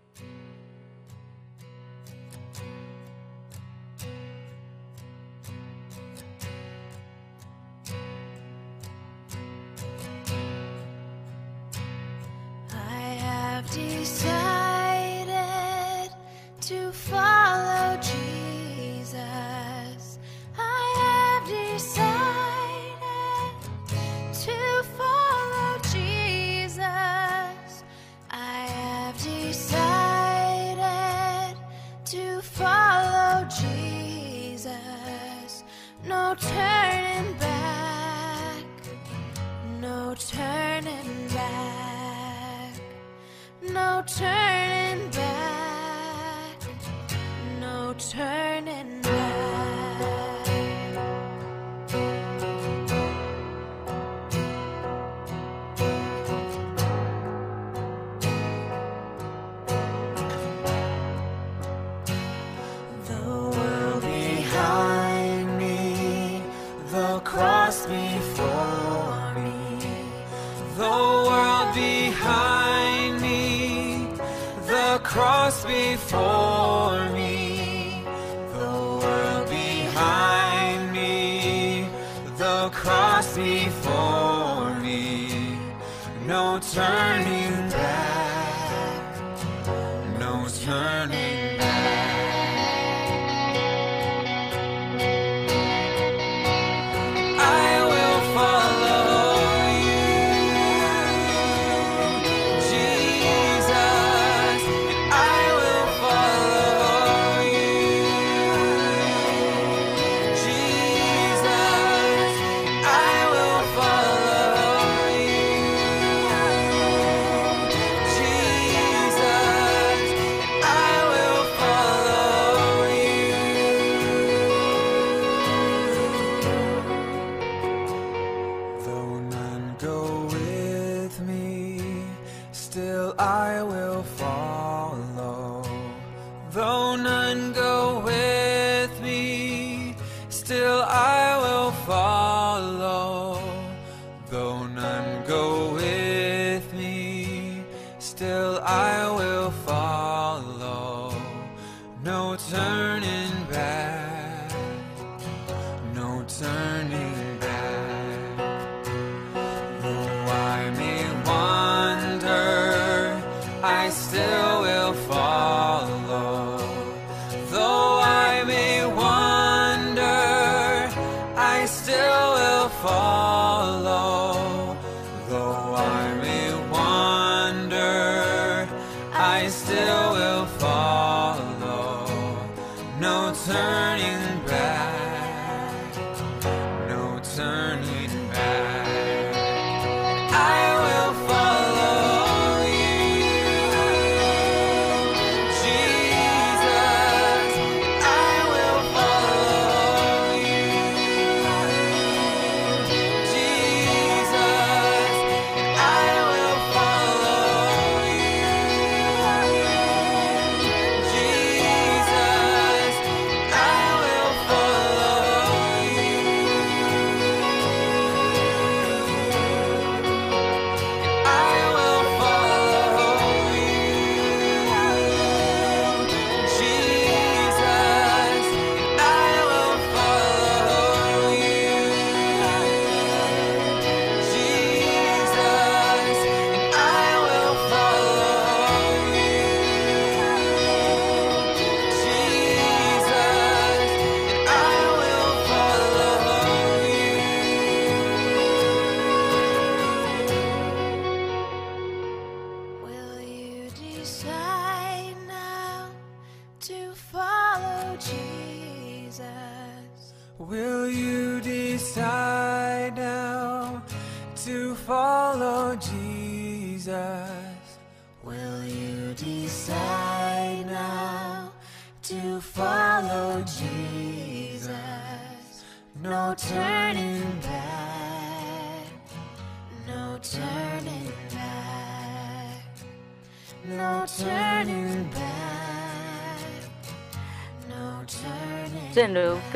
[90.77, 92.16] turning back.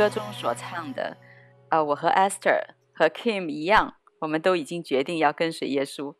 [0.01, 1.15] 歌中所唱的，
[1.69, 6.15] 啊，我和 Esther 和 Kim 一样，我们都已经决定要跟随耶稣。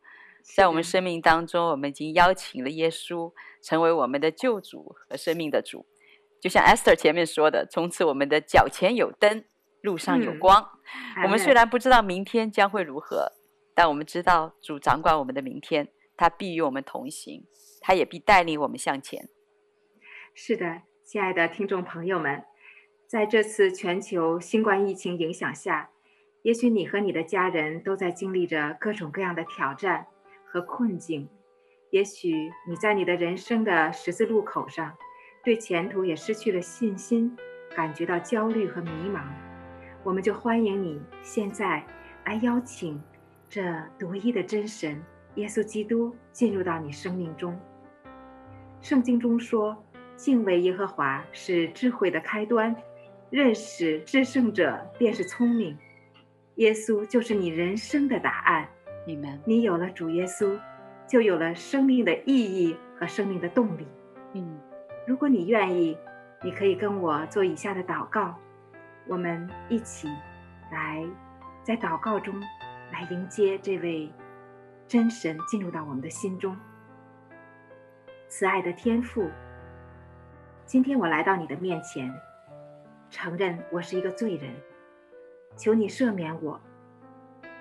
[0.55, 5.87] 在我们生命当中，我们已经邀请了耶稣成为我们的救主和生命的主。
[6.39, 9.43] 就像 Esther 前面说的，从此我们的脚前有灯，
[9.81, 10.61] 路上有光。
[11.17, 13.31] 嗯、我们虽然不知道明天将会如何，
[13.73, 17.47] 但我们知道主掌管我们的明天，他必与我们同行，
[17.81, 19.27] 他也必带领我们向前。
[20.35, 22.43] 是的，亲爱的听众朋友们，
[23.11, 25.89] 在这次全球新冠疫情影响下，
[26.43, 30.07] 也许你和你的家人都在经历着各种各样的挑战。
[30.45, 31.27] 和困境，
[31.89, 34.95] 也许你在你的人生的十字路口上，
[35.43, 37.35] 对前途也失去了信心，
[37.75, 39.23] 感觉到焦虑和迷茫。
[40.03, 41.85] 我们就欢迎你现在
[42.23, 43.01] 来邀请
[43.49, 43.61] 这
[43.99, 45.03] 独一的真神
[45.35, 47.59] 耶稣基督进入到你生命中。
[48.79, 49.83] 圣经中说，
[50.15, 52.73] 敬畏耶和华是智慧的开端，
[53.31, 55.75] 认识至圣者便是聪明。
[56.55, 58.67] 耶稣就是你人生的答案。
[59.07, 60.59] 你们，你有了主耶稣，
[61.07, 63.87] 就有了生命的意义和生命的动力。
[64.33, 64.59] 嗯，
[65.07, 65.97] 如果你愿意，
[66.43, 68.37] 你可以跟我做以下的祷告，
[69.07, 70.07] 我们一起
[70.71, 71.03] 来
[71.63, 72.37] 在祷告中
[72.91, 74.11] 来迎接这位
[74.87, 76.55] 真神进入到我们的心中。
[78.27, 79.29] 慈爱的天父，
[80.65, 82.13] 今天我来到你的面前，
[83.11, 84.49] 承认我是一个罪人，
[85.55, 86.59] 求你赦免我。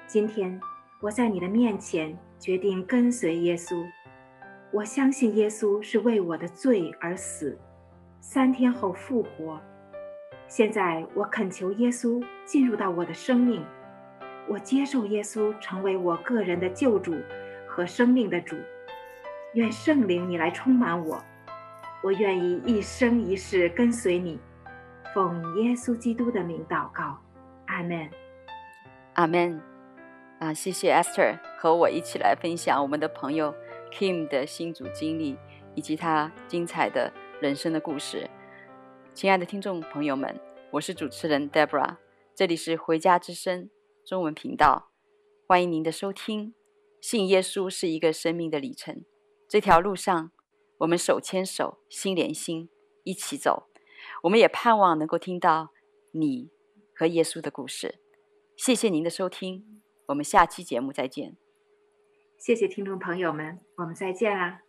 [0.06, 0.58] 今天。
[1.02, 3.86] 我在你的面前决定跟随耶稣，
[4.70, 7.58] 我相信耶稣是为我的罪而死，
[8.20, 9.58] 三天后复活。
[10.46, 13.64] 现在我恳求耶稣进入到我的生命，
[14.46, 17.16] 我接受耶稣成为我个人的救主
[17.66, 18.54] 和生命的主。
[19.54, 21.18] 愿圣灵你来充满我，
[22.02, 24.38] 我愿意一生一世跟随你。
[25.12, 27.18] 奉耶稣基督的名祷告，
[27.66, 28.08] 阿门，
[29.14, 29.60] 阿门。
[30.38, 33.52] 啊，谢谢 Esther 和我一起来分享我们的朋友
[33.92, 35.36] Kim 的新主经历，
[35.74, 38.30] 以及他精彩的人生的故事。
[39.12, 40.40] 亲爱的听众朋友们，
[40.70, 41.96] 我是主持人 Deborah，
[42.34, 43.68] 这里是回家之声
[44.06, 44.90] 中文频道，
[45.48, 46.54] 欢迎您的收听。
[47.00, 49.04] 信耶稣是一个生命的里程，
[49.48, 50.30] 这条路上
[50.78, 52.70] 我们手牵手，心连心，
[53.02, 53.69] 一起走。
[54.22, 55.70] 我们也盼望能够听到
[56.12, 56.50] 你
[56.94, 58.00] 和耶稣的故事。
[58.56, 59.82] 谢谢您的收听。
[60.08, 61.36] 我们下期节目再见。
[62.38, 64.60] 谢谢听众朋友们，我们再见啦！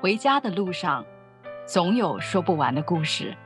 [0.00, 1.04] 回家的路上，
[1.66, 3.36] 总有说不完的故事。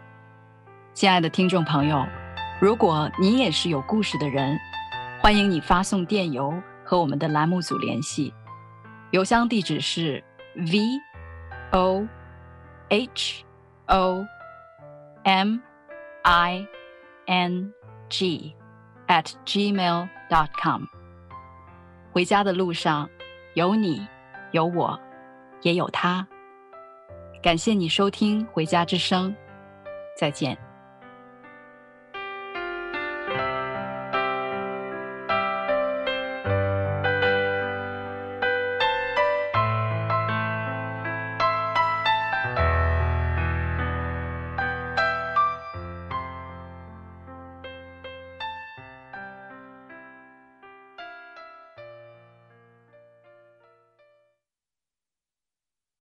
[0.93, 2.05] 亲爱的听众朋友，
[2.61, 4.59] 如果你也是有故事的人，
[5.23, 6.53] 欢迎你发送电邮
[6.85, 8.33] 和我们的栏目组联系，
[9.11, 10.23] 邮箱地址是
[10.55, 10.81] v
[11.73, 12.07] o
[12.89, 13.45] h。
[13.87, 14.27] O
[15.25, 15.59] M
[16.23, 16.67] I
[17.27, 17.75] N
[18.09, 18.55] G
[19.09, 20.85] at gmail dot com。
[22.13, 23.11] 回家的路上，
[23.53, 24.09] 有你，
[24.53, 24.99] 有我，
[25.61, 26.27] 也有他。
[27.43, 29.33] 感谢你收听《回家之声》，
[30.19, 30.57] 再见。